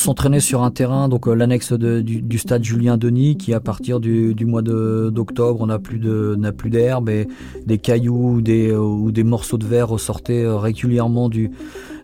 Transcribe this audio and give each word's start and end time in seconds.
s'entraînait 0.00 0.40
sur 0.40 0.62
un 0.62 0.70
terrain, 0.70 1.08
donc 1.08 1.28
euh, 1.28 1.34
l'annexe 1.34 1.72
du, 1.72 2.38
stade 2.38 2.64
Julien 2.64 2.96
Denis, 2.96 3.36
qui 3.36 3.54
à 3.54 3.60
partir 3.60 4.00
du, 4.00 4.34
mois 4.46 4.62
d'octobre, 4.62 5.60
on 5.60 5.66
n'a 5.66 5.78
plus 5.78 6.70
d'herbe 6.70 7.08
et 7.08 7.28
des 7.66 7.78
cailloux 7.78 8.34
ou 8.34 8.40
des, 8.40 8.74
ou 8.74 9.12
des 9.12 9.24
morceaux 9.24 9.58
de 9.58 9.66
verre 9.66 9.88
ressortaient 9.88 10.44
euh, 10.44 10.56
régulièrement 10.56 11.28
du, 11.28 11.50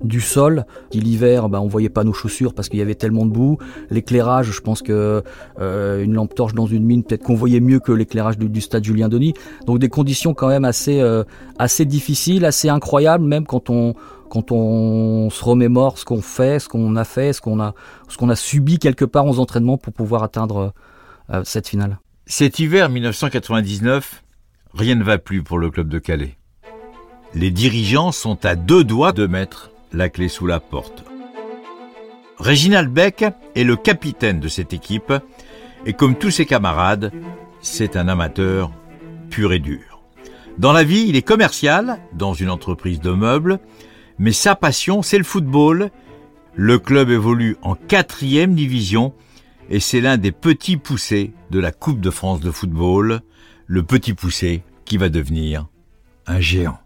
du 0.02 0.20
sol. 0.20 0.66
L'hiver, 0.92 1.48
ben, 1.48 1.60
on 1.60 1.66
voyait 1.66 1.88
pas 1.88 2.04
nos 2.04 2.12
chaussures 2.12 2.54
parce 2.54 2.68
qu'il 2.68 2.78
y 2.78 2.82
avait 2.82 2.94
tellement 2.94 3.26
de 3.26 3.30
boue. 3.30 3.58
L'éclairage, 3.90 4.50
je 4.52 4.60
pense 4.60 4.82
que 4.82 5.22
euh, 5.58 6.02
une 6.02 6.14
lampe 6.14 6.34
torche 6.34 6.54
dans 6.54 6.66
une 6.66 6.84
mine, 6.84 7.02
peut-être 7.02 7.22
qu'on 7.22 7.34
voyait 7.34 7.60
mieux 7.60 7.80
que 7.80 7.92
l'éclairage 7.92 8.38
du, 8.38 8.60
stade 8.60 8.84
Julien 8.84 9.08
Denis. 9.08 9.34
Donc 9.66 9.78
des 9.78 9.88
conditions 9.88 10.34
quand 10.34 10.48
même 10.48 10.64
assez 10.64 11.02
assez 11.58 11.84
difficiles, 11.84 12.44
assez 12.44 12.68
incroyables, 12.68 13.24
même 13.24 13.46
quand 13.46 13.70
on 13.70 13.94
quand 14.28 14.52
on 14.52 15.30
se 15.30 15.44
remémore 15.44 15.98
ce 15.98 16.04
qu'on 16.04 16.22
fait, 16.22 16.58
ce 16.58 16.68
qu'on 16.68 16.96
a 16.96 17.04
fait, 17.04 17.32
ce 17.32 17.40
qu'on 17.40 17.60
a, 17.60 17.74
a 18.28 18.36
subi 18.36 18.78
quelque 18.78 19.04
part 19.04 19.26
aux 19.26 19.38
entraînements 19.38 19.78
pour 19.78 19.92
pouvoir 19.92 20.22
atteindre 20.22 20.72
euh, 21.30 21.42
cette 21.44 21.68
finale. 21.68 21.98
Cet 22.26 22.58
hiver 22.58 22.88
1999, 22.88 24.22
rien 24.74 24.94
ne 24.94 25.04
va 25.04 25.18
plus 25.18 25.42
pour 25.42 25.58
le 25.58 25.70
club 25.70 25.88
de 25.88 25.98
Calais. 25.98 26.36
Les 27.34 27.50
dirigeants 27.50 28.12
sont 28.12 28.44
à 28.44 28.56
deux 28.56 28.84
doigts 28.84 29.12
de 29.12 29.26
mettre 29.26 29.70
la 29.92 30.08
clé 30.08 30.28
sous 30.28 30.46
la 30.46 30.60
porte. 30.60 31.04
Réginald 32.38 32.92
Beck 32.92 33.24
est 33.54 33.64
le 33.64 33.76
capitaine 33.76 34.40
de 34.40 34.48
cette 34.48 34.72
équipe 34.72 35.12
et 35.86 35.92
comme 35.92 36.16
tous 36.16 36.30
ses 36.30 36.46
camarades, 36.46 37.12
c'est 37.62 37.96
un 37.96 38.08
amateur 38.08 38.70
pur 39.30 39.52
et 39.52 39.58
dur. 39.58 40.02
Dans 40.58 40.72
la 40.72 40.84
vie, 40.84 41.04
il 41.06 41.16
est 41.16 41.22
commercial 41.22 41.98
dans 42.14 42.32
une 42.32 42.50
entreprise 42.50 43.00
de 43.00 43.10
meubles 43.10 43.58
mais 44.18 44.32
sa 44.32 44.54
passion, 44.54 45.02
c'est 45.02 45.18
le 45.18 45.24
football. 45.24 45.90
Le 46.54 46.78
club 46.78 47.10
évolue 47.10 47.56
en 47.62 47.74
quatrième 47.74 48.54
division 48.54 49.12
et 49.68 49.80
c'est 49.80 50.00
l'un 50.00 50.16
des 50.16 50.32
petits 50.32 50.76
poussés 50.76 51.32
de 51.50 51.58
la 51.58 51.72
Coupe 51.72 52.00
de 52.00 52.10
France 52.10 52.40
de 52.40 52.50
football, 52.50 53.20
le 53.66 53.82
petit 53.82 54.14
poussé 54.14 54.62
qui 54.84 54.96
va 54.96 55.08
devenir 55.08 55.66
un 56.26 56.40
géant. 56.40 56.78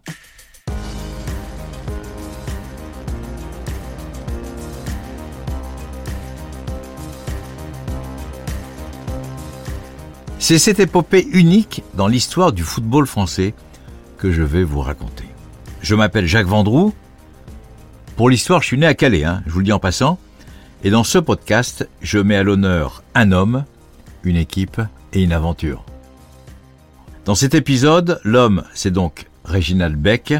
C'est 10.39 10.59
cette 10.59 10.79
épopée 10.79 11.25
unique 11.31 11.83
dans 11.93 12.07
l'histoire 12.07 12.51
du 12.51 12.63
football 12.63 13.05
français 13.05 13.53
que 14.17 14.31
je 14.31 14.41
vais 14.41 14.63
vous 14.63 14.81
raconter. 14.81 15.25
Je 15.81 15.95
m'appelle 15.95 16.25
Jacques 16.25 16.47
Vendroux, 16.47 16.93
pour 18.15 18.29
l'histoire, 18.29 18.61
je 18.61 18.67
suis 18.67 18.77
né 18.77 18.85
à 18.85 18.93
Calais, 18.93 19.23
hein, 19.23 19.41
je 19.45 19.51
vous 19.51 19.59
le 19.59 19.65
dis 19.65 19.73
en 19.73 19.79
passant. 19.79 20.17
Et 20.83 20.89
dans 20.89 21.03
ce 21.03 21.17
podcast, 21.17 21.87
je 22.01 22.17
mets 22.17 22.35
à 22.35 22.43
l'honneur 22.43 23.03
un 23.15 23.31
homme, 23.31 23.65
une 24.23 24.35
équipe 24.35 24.81
et 25.13 25.21
une 25.21 25.33
aventure. 25.33 25.85
Dans 27.25 27.35
cet 27.35 27.53
épisode, 27.53 28.19
l'homme, 28.23 28.63
c'est 28.73 28.91
donc 28.91 29.27
Réginald 29.45 29.95
Beck, 29.95 30.33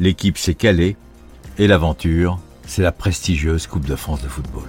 l'équipe, 0.00 0.36
c'est 0.36 0.54
Calais, 0.54 0.96
et 1.58 1.66
l'aventure, 1.66 2.38
c'est 2.66 2.82
la 2.82 2.92
prestigieuse 2.92 3.66
Coupe 3.66 3.86
de 3.86 3.96
France 3.96 4.22
de 4.22 4.28
football. 4.28 4.68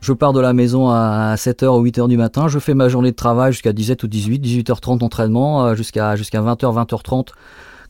Je 0.00 0.12
pars 0.12 0.34
de 0.34 0.40
la 0.40 0.52
maison 0.52 0.90
à 0.90 1.34
7h 1.36 1.66
ou 1.78 1.84
8h 1.84 2.08
du 2.08 2.18
matin, 2.18 2.48
je 2.48 2.58
fais 2.58 2.74
ma 2.74 2.90
journée 2.90 3.10
de 3.10 3.16
travail 3.16 3.52
jusqu'à 3.52 3.72
17 3.72 4.02
ou 4.02 4.06
18, 4.06 4.38
18h30 4.38 4.98
d'entraînement, 4.98 5.64
euh, 5.64 5.74
jusqu'à 5.74 6.16
jusqu'à 6.16 6.42
20h, 6.42 6.84
20h30 6.86 7.28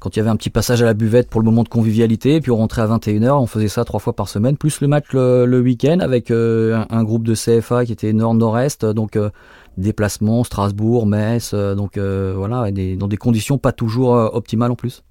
quand 0.05 0.14
il 0.14 0.19
y 0.19 0.20
avait 0.20 0.28
un 0.28 0.36
petit 0.36 0.50
passage 0.50 0.83
à 0.83 0.84
la 0.84 0.92
buvette 0.92 1.30
pour 1.30 1.41
le 1.41 1.47
moment 1.47 1.62
de 1.62 1.69
convivialité, 1.70 2.34
et 2.34 2.41
puis 2.42 2.50
on 2.50 2.58
rentrait 2.58 2.83
à 2.83 2.86
21h, 2.86 3.41
on 3.41 3.47
faisait 3.47 3.69
ça 3.69 3.86
trois 3.86 4.00
fois 4.00 4.12
par 4.12 4.28
semaine, 4.28 4.58
plus 4.58 4.83
le 4.83 4.86
match 4.86 5.06
le, 5.12 5.61
week-end 5.61 6.00
avec 6.00 6.30
euh, 6.30 6.84
un, 6.91 7.05
groupe 7.05 7.24
de 7.24 7.34
CFA 7.34 7.86
qui 7.86 7.92
était 7.92 8.12
nord-nord-est, 8.12 8.84
donc 8.84 9.17
euh, 9.17 9.30
déplacements, 9.79 10.45
Strasbourg, 10.45 11.06
Metz, 11.06 11.52
euh, 11.55 11.74
donc 11.74 11.96
voilà, 11.96 12.70
dans 12.70 13.08
des 13.08 13.17
conditions 13.17 13.56
pas 13.56 13.73
toujours 13.73 14.11
optimales 14.11 14.73
en 14.73 14.77
plus. 14.77 15.02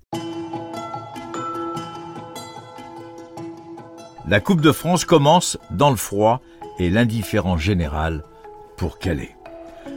La 4.27 4.39
Coupe 4.41 4.61
de 4.61 4.71
France 4.71 5.05
commence 5.05 5.57
dans 5.71 5.89
le 5.89 5.95
froid 5.95 6.39
et 6.77 6.91
l'indifférence 6.91 7.61
générale 7.61 8.23
pour 8.77 8.99
Calais. 8.99 9.35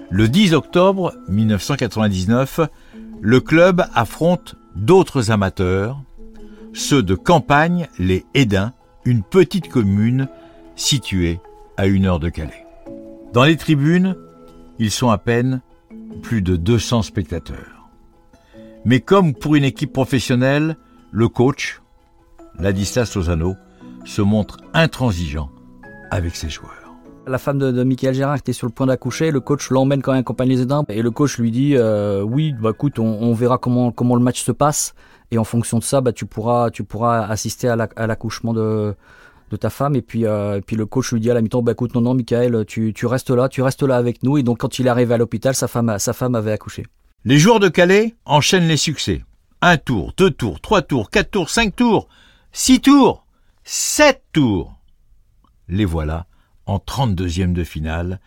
Le 0.08 0.26
10 0.26 0.54
octobre 0.54 1.12
1999, 1.28 2.60
le 3.20 3.40
club 3.40 3.84
affronte 3.94 4.56
d'autres 4.76 5.30
amateurs, 5.30 6.00
ceux 6.72 7.02
de 7.02 7.14
Campagne, 7.14 7.88
les 7.98 8.24
Hédins, 8.34 8.72
une 9.04 9.22
petite 9.22 9.68
commune 9.68 10.28
située 10.76 11.40
à 11.76 11.86
une 11.86 12.06
heure 12.06 12.20
de 12.20 12.28
Calais. 12.28 12.66
Dans 13.32 13.44
les 13.44 13.56
tribunes, 13.56 14.16
ils 14.78 14.90
sont 14.90 15.10
à 15.10 15.18
peine 15.18 15.62
plus 16.22 16.42
de 16.42 16.56
200 16.56 17.02
spectateurs. 17.02 17.88
Mais 18.84 19.00
comme 19.00 19.34
pour 19.34 19.56
une 19.56 19.64
équipe 19.64 19.92
professionnelle, 19.92 20.76
le 21.10 21.28
coach, 21.28 21.80
Ladislas 22.58 23.14
Lozano, 23.14 23.56
se 24.04 24.22
montre 24.22 24.58
intransigeant 24.74 25.50
avec 26.10 26.36
ses 26.36 26.48
joueurs. 26.48 26.85
La 27.28 27.38
femme 27.38 27.58
de, 27.58 27.82
Michael 27.82 28.14
Gérard 28.14 28.36
était 28.36 28.52
sur 28.52 28.68
le 28.68 28.72
point 28.72 28.86
d'accoucher, 28.86 29.32
le 29.32 29.40
coach 29.40 29.70
l'emmène 29.70 30.00
quand 30.00 30.12
même 30.12 30.20
accompagner 30.20 30.54
les 30.54 30.62
Édins 30.62 30.84
et 30.88 31.02
le 31.02 31.10
coach 31.10 31.38
lui 31.38 31.50
dit 31.50 31.72
euh, 31.74 32.22
oui 32.22 32.52
bah 32.52 32.70
écoute 32.70 33.00
on, 33.00 33.34
verra 33.34 33.58
comment 33.58 33.92
le 33.98 34.22
match 34.22 34.44
se 34.44 34.52
passe 34.52 34.94
et 35.32 35.38
en 35.38 35.42
fonction 35.42 35.78
de 35.78 35.82
ça 35.82 36.00
bah 36.00 36.12
tu 36.12 36.24
pourras 36.24 36.70
tu 36.70 36.84
pourras 36.84 37.26
assister 37.26 37.68
à 37.68 38.06
l'accouchement 38.06 38.54
de 38.54 38.94
ta 39.58 39.70
femme 39.70 39.96
et 39.96 40.02
puis 40.02 40.24
euh, 40.24 40.60
puis 40.64 40.76
le 40.76 40.86
coach 40.86 41.12
lui 41.12 41.20
dit 41.20 41.28
à 41.28 41.34
la 41.34 41.42
mi-temps 41.42 41.62
bah 41.62 41.72
écoute 41.72 41.96
non 41.96 42.00
non 42.00 42.14
Michael 42.14 42.64
tu, 42.64 42.92
tu 42.94 43.06
restes 43.06 43.30
là 43.30 43.48
tu 43.48 43.60
restes 43.60 43.82
là 43.82 43.96
avec 43.96 44.22
nous 44.22 44.38
et 44.38 44.44
donc 44.44 44.58
quand 44.58 44.78
il 44.78 44.86
est 44.86 44.90
arrivé 44.90 45.12
à 45.14 45.18
l'hôpital 45.18 45.56
sa 45.56 45.66
femme 45.66 45.98
sa 45.98 46.12
femme 46.12 46.36
avait 46.36 46.52
accouché. 46.52 46.84
Les 47.24 47.38
joueurs 47.38 47.58
de 47.58 47.68
Calais 47.68 48.14
enchaînent 48.24 48.68
les 48.68 48.76
succès. 48.76 49.24
Un 49.62 49.78
tour, 49.78 50.12
deux 50.16 50.30
tours, 50.30 50.60
trois 50.60 50.82
tours, 50.82 51.10
quatre 51.10 51.32
tours, 51.32 51.50
cinq 51.50 51.74
tours, 51.74 52.06
six 52.52 52.80
tours, 52.80 53.26
sept 53.64 54.22
tours. 54.32 54.78
Les 55.66 55.84
voilà 55.84 56.26
en 56.66 56.78
32e 56.78 57.52
de 57.52 57.64
finale. 57.64 58.20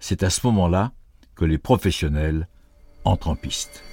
C'est 0.00 0.22
à 0.22 0.30
ce 0.30 0.46
moment-là 0.46 0.92
que 1.34 1.44
les 1.44 1.58
professionnels 1.58 2.48
entrent 3.04 3.28
en 3.28 3.36
piste. 3.36 3.84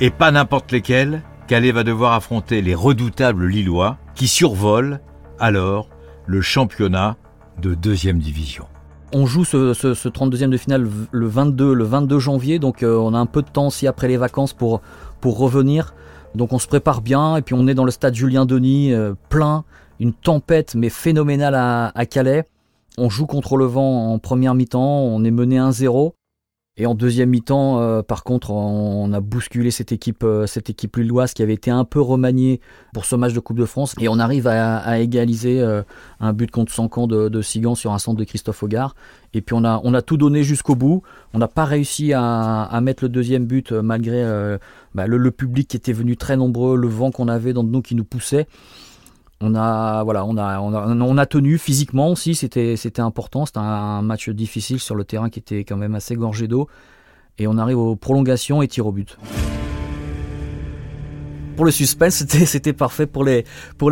Et 0.00 0.10
pas 0.10 0.30
n'importe 0.30 0.72
lesquels, 0.72 1.22
Calais 1.46 1.72
va 1.72 1.84
devoir 1.84 2.12
affronter 2.12 2.60
les 2.60 2.74
redoutables 2.74 3.46
Lillois 3.46 3.96
qui 4.14 4.28
survolent 4.28 5.00
alors 5.38 5.88
le 6.26 6.40
championnat 6.40 7.16
de 7.60 7.74
deuxième 7.74 8.18
division. 8.18 8.66
On 9.12 9.24
joue 9.24 9.44
ce, 9.44 9.72
32e 9.72 10.50
de 10.50 10.56
finale 10.56 10.86
le 11.10 11.26
22, 11.26 11.72
le 11.72 11.84
22 11.84 12.18
janvier, 12.18 12.58
donc 12.58 12.82
euh, 12.82 12.96
on 12.96 13.14
a 13.14 13.18
un 13.18 13.26
peu 13.26 13.40
de 13.40 13.48
temps 13.48 13.68
aussi 13.68 13.86
après 13.86 14.08
les 14.08 14.16
vacances 14.16 14.52
pour 14.52 14.82
revenir. 15.22 15.94
Donc 16.34 16.52
on 16.52 16.58
se 16.58 16.66
prépare 16.66 17.00
bien 17.00 17.36
et 17.36 17.42
puis 17.42 17.54
on 17.54 17.66
est 17.66 17.74
dans 17.74 17.84
le 17.84 17.90
stade 17.90 18.14
Julien 18.14 18.46
Denis, 18.46 18.92
euh, 18.92 19.14
plein, 19.28 19.64
une 20.00 20.12
tempête 20.12 20.74
mais 20.74 20.90
phénoménale 20.90 21.54
à, 21.54 22.06
Calais. 22.06 22.44
On 22.98 23.10
joue 23.10 23.26
contre 23.26 23.56
le 23.56 23.66
vent 23.66 24.12
en 24.12 24.18
première 24.18 24.54
mi-temps, 24.54 25.00
on 25.00 25.24
est 25.24 25.30
mené 25.30 25.58
1-0. 25.58 26.12
Et 26.78 26.84
en 26.84 26.94
deuxième 26.94 27.30
mi-temps, 27.30 27.80
euh, 27.80 28.02
par 28.02 28.22
contre, 28.22 28.50
on 28.50 29.10
a 29.14 29.20
bousculé 29.20 29.70
cette 29.70 29.92
équipe, 29.92 30.22
euh, 30.24 30.46
cette 30.46 30.68
équipe 30.68 30.96
lilloise 30.96 31.32
qui 31.32 31.42
avait 31.42 31.54
été 31.54 31.70
un 31.70 31.84
peu 31.84 32.02
remaniée 32.02 32.60
pour 32.92 33.06
ce 33.06 33.16
match 33.16 33.32
de 33.32 33.40
Coupe 33.40 33.58
de 33.58 33.64
France. 33.64 33.94
Et 33.98 34.10
on 34.10 34.18
arrive 34.18 34.46
à, 34.46 34.98
égaliser 34.98 35.62
euh, 35.62 35.82
un 36.20 36.34
but 36.34 36.50
contre 36.50 36.70
100 36.70 36.88
camps 36.88 37.06
de, 37.06 37.30
de 37.30 37.40
Sigan 37.40 37.74
sur 37.76 37.92
un 37.92 37.98
centre 37.98 38.18
de 38.18 38.24
Christophe 38.24 38.62
Hogard. 38.62 38.94
Et 39.32 39.40
puis 39.40 39.54
on 39.54 39.64
a, 39.64 39.80
on 39.84 39.94
a 39.94 40.02
tout 40.02 40.18
donné 40.18 40.42
jusqu'au 40.42 40.74
bout. 40.74 41.02
On 41.32 41.38
n'a 41.38 41.48
pas 41.48 41.64
réussi 41.64 42.12
à, 42.14 42.78
mettre 42.82 43.04
le 43.04 43.08
deuxième 43.08 43.46
but 43.46 43.72
malgré 43.72 44.22
bah, 44.94 45.06
le, 45.06 45.16
le, 45.16 45.30
public 45.30 45.68
qui 45.68 45.76
était 45.78 45.94
venu 45.94 46.16
très 46.18 46.36
nombreux, 46.36 46.76
le 46.76 46.88
vent 46.88 47.10
qu'on 47.10 47.28
avait 47.28 47.54
dans 47.54 47.64
nous 47.64 47.80
qui 47.80 47.94
nous 47.94 48.04
poussait 48.04 48.46
on 49.40 49.54
a 49.54 51.26
tenu 51.26 51.58
physiquement 51.58 52.10
aussi 52.10 52.34
c'était 52.34 53.00
important 53.00 53.46
c'était 53.46 53.58
un, 53.58 54.02
match 54.02 54.30
difficile 54.30 54.80
sur 54.80 54.94
le 54.94 55.04
terrain 55.04 55.30
qui 55.30 55.38
était 55.38 55.64
quand 55.64 55.76
même 55.76 55.94
assez 55.94 56.14
gorgé 56.14 56.48
d'eau. 56.48 56.68
Et 57.38 57.46
on 57.46 57.58
arrive 57.58 57.78
aux 57.78 57.96
prolongations 57.96 58.62
et 58.62 58.68
tir 58.68 58.86
au 58.86 58.92
but 58.92 59.18
pour 61.56 61.64
le 61.64 61.70
suspense, 61.70 62.24
c'était 62.46 62.72
parfait 62.72 63.06
pour 63.06 63.24
les 63.24 63.44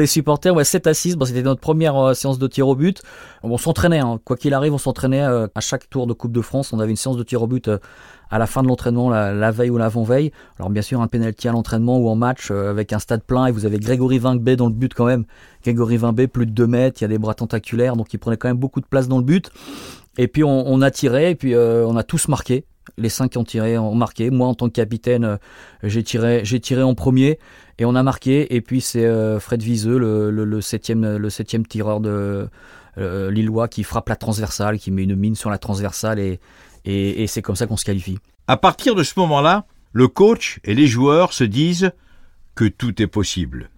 supporters. 0.06 0.54
Ouais, 0.54 0.64
7 0.64 0.86
à 0.86 0.94
6, 0.94 1.16
bon, 1.16 1.24
c'était 1.24 1.42
notre 1.42 1.60
première 1.60 1.96
euh, 1.96 2.14
séance 2.14 2.38
de 2.38 2.46
tir 2.46 2.68
au 2.68 2.76
but. 2.76 3.02
on 3.42 3.56
s'entraînait, 3.56 3.98
hein. 3.98 4.20
quoi 4.24 4.36
qu'il 4.36 4.52
arrive, 4.54 4.74
on 4.74 4.78
s'entraînait 4.78 5.22
euh, 5.22 5.46
à 5.54 5.60
chaque 5.60 5.88
tour 5.88 6.06
de 6.06 6.12
Coupe 6.12 6.32
de 6.32 6.42
France. 6.42 6.72
On 6.72 6.80
avait 6.80 6.90
une 6.90 6.96
séance 6.96 7.16
de 7.16 7.22
tir 7.22 7.42
au 7.42 7.46
but 7.46 7.68
euh, 7.68 7.78
à 8.30 8.38
la 8.38 8.46
fin 8.46 8.62
de 8.62 8.68
l'entraînement, 8.68 9.10
la, 9.10 9.50
veille 9.50 9.70
ou 9.70 9.78
l'avant-veille. 9.78 10.30
Alors 10.58 10.70
bien 10.70 10.82
sûr, 10.82 11.00
un 11.00 11.08
penalty 11.08 11.48
à 11.48 11.52
l'entraînement 11.52 11.98
ou 11.98 12.08
en 12.08 12.16
match 12.16 12.50
avec 12.50 12.92
un 12.92 12.98
stade 12.98 13.22
plein 13.22 13.46
et 13.46 13.52
vous 13.52 13.64
avez 13.64 13.78
Grégory 13.78 14.18
Vingbé 14.18 14.56
dans 14.56 14.66
le 14.66 14.72
but 14.72 14.92
quand 14.92 15.04
même. 15.06 15.24
Grégory 15.62 15.96
Vingbé, 15.96 16.26
plus 16.26 16.46
de 16.46 16.50
2 16.50 16.66
mètres, 16.66 17.00
il 17.00 17.04
y 17.04 17.06
a 17.06 17.08
des 17.08 17.18
bras 17.18 17.34
tentaculaires, 17.34 17.96
donc 17.96 18.12
il 18.12 18.18
prenait 18.18 18.36
quand 18.36 18.48
même 18.48 18.56
beaucoup 18.56 18.80
de 18.80 18.86
place 18.86 19.08
dans 19.08 19.18
le 19.18 19.24
but. 19.24 19.50
Et 20.18 20.26
puis 20.26 20.42
on, 20.42 20.82
a 20.82 20.90
tiré, 20.90 21.30
et 21.30 21.34
puis 21.34 21.54
on 21.56 21.96
a 21.96 22.02
tous 22.02 22.28
marqué. 22.28 22.64
Les 22.98 23.08
cinq 23.08 23.32
qui 23.32 23.38
ont 23.38 23.44
tiré 23.44 23.78
ont 23.78 23.94
marqué. 23.94 24.30
Moi, 24.30 24.46
en 24.46 24.54
tant 24.54 24.68
que 24.68 24.72
capitaine, 24.72 25.38
j'ai 25.82 26.02
tiré, 26.02 26.44
j'ai 26.44 26.60
tiré 26.60 26.82
en 26.82 26.94
premier 26.94 27.38
et 27.78 27.84
on 27.84 27.94
a 27.94 28.02
marqué. 28.02 28.54
Et 28.54 28.60
puis 28.60 28.80
c'est 28.80 29.08
Fred 29.40 29.62
Viseux, 29.62 29.98
le, 29.98 30.60
septième, 30.60 31.16
le 31.16 31.30
septième 31.30 31.66
tireur 31.66 32.00
de 32.00 32.48
Lillois, 32.96 33.68
qui 33.68 33.84
frappe 33.84 34.08
la 34.08 34.16
transversale, 34.16 34.78
qui 34.78 34.90
met 34.90 35.04
une 35.04 35.16
mine 35.16 35.34
sur 35.34 35.50
la 35.50 35.58
transversale 35.58 36.18
et, 36.18 36.40
et 36.84 37.26
c'est 37.26 37.42
comme 37.42 37.56
ça 37.56 37.66
qu'on 37.66 37.76
se 37.76 37.84
qualifie. 37.84 38.18
À 38.46 38.56
partir 38.56 38.94
de 38.94 39.02
ce 39.02 39.18
moment-là, 39.20 39.66
le 39.92 40.08
coach 40.08 40.58
et 40.64 40.74
les 40.74 40.86
joueurs 40.86 41.32
se 41.32 41.44
disent 41.44 41.92
que 42.54 42.64
tout 42.64 43.00
est 43.00 43.06
possible. 43.06 43.70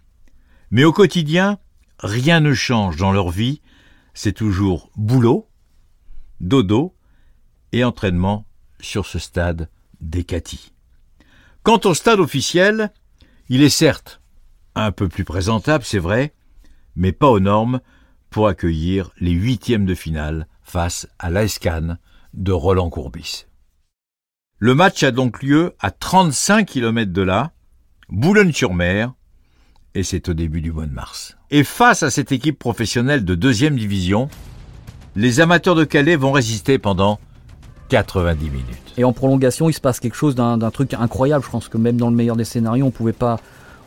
Mais 0.70 0.84
au 0.84 0.92
quotidien, 0.92 1.58
rien 1.98 2.40
ne 2.40 2.54
change 2.54 2.96
dans 2.96 3.12
leur 3.12 3.30
vie, 3.30 3.60
c'est 4.14 4.32
toujours 4.32 4.90
boulot, 4.96 5.46
dodo 6.40 6.94
et 7.72 7.84
entraînement 7.84 8.45
sur 8.80 9.06
ce 9.06 9.18
stade 9.18 9.68
d'Ecati. 10.00 10.72
Quant 11.62 11.80
au 11.84 11.94
stade 11.94 12.20
officiel, 12.20 12.92
il 13.48 13.62
est 13.62 13.70
certes 13.70 14.20
un 14.76 14.92
peu 14.92 15.08
plus 15.08 15.24
présentable, 15.24 15.84
c'est 15.84 15.98
vrai, 15.98 16.34
mais 16.94 17.12
pas 17.12 17.28
aux 17.28 17.40
normes 17.40 17.80
pour 18.30 18.46
accueillir 18.48 19.10
les 19.18 19.30
huitièmes 19.30 19.86
de 19.86 19.94
finale 19.94 20.46
face 20.62 21.08
à 21.18 21.30
l'ASCAN 21.30 21.96
de 22.34 22.52
Roland 22.52 22.90
Courbis. 22.90 23.46
Le 24.58 24.74
match 24.74 25.02
a 25.02 25.10
donc 25.10 25.42
lieu 25.42 25.74
à 25.80 25.90
35 25.90 26.66
km 26.66 27.12
de 27.12 27.22
là, 27.22 27.52
Boulogne-sur-Mer, 28.08 29.14
et 29.94 30.02
c'est 30.02 30.28
au 30.28 30.34
début 30.34 30.60
du 30.60 30.72
mois 30.72 30.86
de 30.86 30.92
mars. 30.92 31.36
Et 31.50 31.64
face 31.64 32.02
à 32.02 32.10
cette 32.10 32.32
équipe 32.32 32.58
professionnelle 32.58 33.24
de 33.24 33.34
deuxième 33.34 33.76
division, 33.76 34.28
les 35.14 35.40
amateurs 35.40 35.74
de 35.74 35.84
Calais 35.84 36.16
vont 36.16 36.32
résister 36.32 36.78
pendant 36.78 37.18
90 37.88 38.44
minutes. 38.50 38.64
Et 38.96 39.04
en 39.04 39.12
prolongation, 39.12 39.68
il 39.68 39.72
se 39.72 39.80
passe 39.80 40.00
quelque 40.00 40.16
chose 40.16 40.34
d'un 40.34 40.58
truc 40.70 40.94
incroyable. 40.94 41.44
Je 41.44 41.50
pense 41.50 41.68
que 41.68 41.78
même 41.78 41.96
dans 41.96 42.10
le 42.10 42.16
meilleur 42.16 42.36
des 42.36 42.44
scénarios, 42.44 42.86
on 42.86 42.90
pouvait 42.90 43.12
pas 43.12 43.38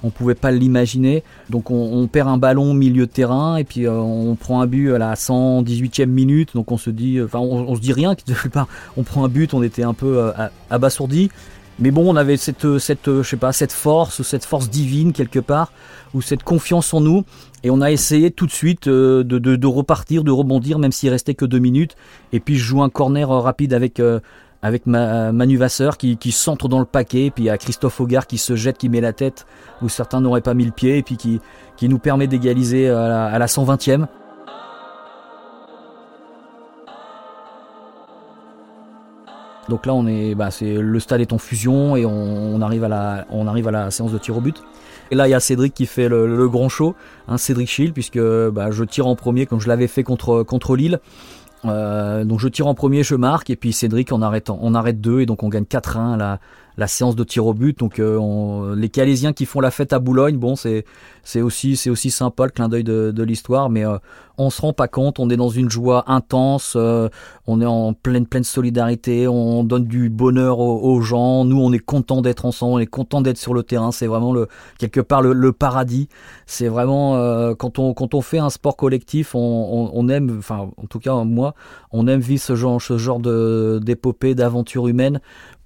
on 0.04 0.10
pouvait 0.10 0.36
pas 0.36 0.52
l'imaginer. 0.52 1.24
Donc 1.50 1.72
on, 1.72 2.08
perd 2.08 2.30
un 2.30 2.38
ballon 2.38 2.72
au 2.72 2.74
milieu 2.74 3.06
de 3.06 3.12
terrain 3.12 3.58
et 3.58 3.64
puis 3.64 3.86
euh, 3.86 3.92
on 3.94 4.36
prend 4.36 4.62
un 4.62 4.68
but 4.68 4.94
à 4.94 4.98
la 4.98 5.16
118e 5.16 6.06
minute. 6.06 6.54
Donc 6.54 6.72
on 6.72 6.78
se 6.78 6.90
dit, 6.90 7.22
enfin 7.22 7.40
on, 7.40 7.76
se 7.76 7.82
dit 7.82 7.94
rien 7.94 8.16
On 8.98 9.04
prend 9.04 9.26
un 9.26 9.28
but, 9.28 9.54
on 9.54 9.64
était 9.64 9.84
un 9.84 9.94
peu 9.94 10.18
euh, 10.20 10.32
abasourdi. 10.70 11.30
Mais 11.80 11.92
bon, 11.92 12.12
on 12.12 12.16
avait 12.16 12.38
cette, 12.38 12.78
cette, 12.78 13.06
je 13.06 13.24
sais 13.24 13.38
pas, 13.38 13.54
cette 13.54 13.72
force, 13.72 14.22
cette 14.22 14.46
force 14.46 14.70
divine 14.70 15.14
quelque 15.14 15.40
part, 15.40 15.72
ou 16.14 16.22
cette 16.22 16.44
confiance 16.44 16.94
en 16.94 17.02
nous, 17.02 17.24
et 17.64 17.70
on 17.70 17.82
a 17.82 17.92
essayé 17.92 18.32
tout 18.32 18.46
de 18.46 18.52
suite 18.52 18.88
euh, 18.88 19.24
de, 19.24 19.38
de, 19.38 19.68
repartir, 19.68 20.24
de 20.24 20.32
rebondir, 20.32 20.80
même 20.80 20.92
s'il 20.92 21.10
restait 21.10 21.36
que 21.36 21.46
deux 21.46 21.60
minutes. 21.60 21.96
Et 22.34 22.40
puis 22.40 22.58
je 22.58 22.64
joue 22.64 22.84
un 22.84 22.90
corner 22.90 23.30
rapide 23.30 23.74
avec 23.74 24.02
avec 24.62 24.86
ma, 24.86 25.32
Manu 25.32 25.58
Vasseur 25.58 25.98
qui, 25.98 26.18
qui 26.18 26.32
centre 26.32 26.68
dans 26.68 26.80
le 26.80 26.86
paquet, 26.86 27.32
puis 27.34 27.50
a 27.50 27.58
Christophe 27.58 28.00
Hogarth 28.00 28.30
qui 28.30 28.38
se 28.38 28.56
jette, 28.56 28.78
qui 28.78 28.90
met 28.90 29.02
la 29.02 29.14
tête 29.14 29.46
où 29.82 29.90
certains 29.90 30.22
n'auraient 30.22 30.42
pas 30.42 30.54
mis 30.54 30.66
le 30.66 30.72
pied, 30.72 30.98
et 30.98 31.04
puis 31.04 31.18
qui, 31.18 31.40
qui 31.78 31.88
nous 31.88 32.00
permet 32.00 32.28
d'égaliser 32.28 32.90
à 32.90 33.38
la, 33.38 33.46
120e. 33.46 34.08
Donc 39.70 39.86
là, 39.86 39.94
on 39.94 40.08
est, 40.08 40.36
bah, 40.36 40.52
c'est 40.52 40.74
le 40.76 41.00
stade 41.00 41.22
est 41.22 41.32
en 41.32 41.38
fusion 41.38 41.96
et 41.96 42.06
on, 42.06 42.62
arrive 42.62 42.84
à 42.84 42.90
la, 42.90 43.92
séance 43.92 44.12
de 44.12 44.18
tir 44.18 44.38
au 44.38 44.42
but. 44.42 44.62
Et 45.12 45.16
là, 45.16 45.28
il 45.28 45.32
y 45.32 45.34
a 45.34 45.40
Cédric 45.40 45.74
qui 45.74 45.86
fait 45.86 46.10
le, 46.10 46.50
grand 46.50 46.70
show, 46.70 46.96
hein, 47.28 47.38
Cédric 47.38 47.70
Schill, 47.70 47.94
puisque 47.94 48.20
bah, 48.20 48.72
je 48.72 48.84
tire 48.84 49.08
en 49.08 49.16
premier 49.16 49.46
comme 49.46 49.62
je 49.62 49.68
l'avais 49.68 49.88
fait 49.88 50.04
contre 50.04 50.76
Lille. 50.76 51.00
Euh, 51.66 52.24
donc 52.24 52.40
je 52.40 52.48
tire 52.48 52.68
en 52.68 52.74
premier, 52.74 53.04
je 53.04 53.16
marque, 53.16 53.50
et 53.50 53.56
puis 53.56 53.74
Cédric 53.74 54.12
on 54.12 54.22
arrête, 54.22 54.50
on 54.50 54.74
arrête 54.76 55.02
deux, 55.02 55.22
et 55.22 55.26
donc 55.26 55.44
on 55.44 55.50
gagne 55.50 55.64
4-1 55.64 56.18
la, 56.18 56.40
la 56.80 56.88
séance 56.88 57.16
de 57.16 57.24
tir 57.24 57.46
au 57.46 57.54
but. 57.54 57.78
Donc 57.78 58.00
euh, 58.00 58.74
les 58.76 58.90
Calaisiens 58.90 59.34
qui 59.34 59.46
font 59.46 59.60
la 59.60 59.70
fête 59.70 59.94
à 59.94 60.00
Boulogne, 60.00 60.38
bon 60.38 60.56
c'est 60.56 60.86
c'est 61.24 61.42
aussi 61.42 61.76
c'est 61.76 61.90
aussi 61.90 62.10
sympa 62.10 62.46
le 62.46 62.52
clin 62.52 62.70
d'œil 62.70 62.84
de, 62.86 63.12
de 63.12 63.24
l'histoire, 63.24 63.70
mais 63.70 63.86
euh, 63.86 63.98
on 64.38 64.50
se 64.50 64.62
rend 64.62 64.72
pas 64.72 64.88
compte. 64.88 65.20
On 65.20 65.30
est 65.30 65.36
dans 65.36 65.50
une 65.50 65.70
joie 65.70 66.06
intense, 66.08 66.74
euh, 66.78 67.10
on 67.46 67.62
est 67.62 67.66
en 67.66 67.94
pleine 67.94 68.26
pleine 68.26 68.46
solidarité, 68.46 69.28
on 69.28 69.64
donne 69.66 69.86
du 69.86 70.10
bonheur 70.10 70.60
aux, 70.60 71.02
gens. 71.02 71.44
Nous 71.44 71.62
on 71.62 71.72
est 71.74 71.80
content 71.80 72.22
d'être 72.22 72.46
ensemble, 72.46 72.74
on 72.76 72.80
est 72.80 72.88
content 72.88 73.22
d'être 73.22 73.38
sur 73.38 73.54
le 73.54 73.64
terrain. 73.64 73.92
C'est 73.92 74.08
vraiment 74.08 74.32
le 74.32 74.48
quelque 74.80 75.02
part 75.02 75.22
le, 75.22 75.34
le 75.34 75.52
paradis. 75.52 76.08
C'est 76.46 76.70
vraiment 76.70 77.18
euh, 77.18 77.54
quand 77.56 77.78
on 77.78 77.94
quand 77.94 78.14
on 78.14 78.22
fait 78.22 78.40
un 78.40 78.50
sport 78.50 78.78
collectif, 78.78 79.36
on, 79.36 79.40
on, 79.40 79.92
on 79.94 80.08
aime, 80.08 80.38
enfin 80.40 80.70
en 80.78 80.88
tout 80.88 81.00
cas 81.00 81.14
moi, 81.26 81.49
on 81.92 82.08
aime 82.08 82.20
vivre 82.20 82.42
ce 82.42 82.56
genre 82.56 82.82
ce 82.82 83.80
d'épopée, 83.80 84.36
d'aventure 84.36 84.88
humaine 84.88 85.20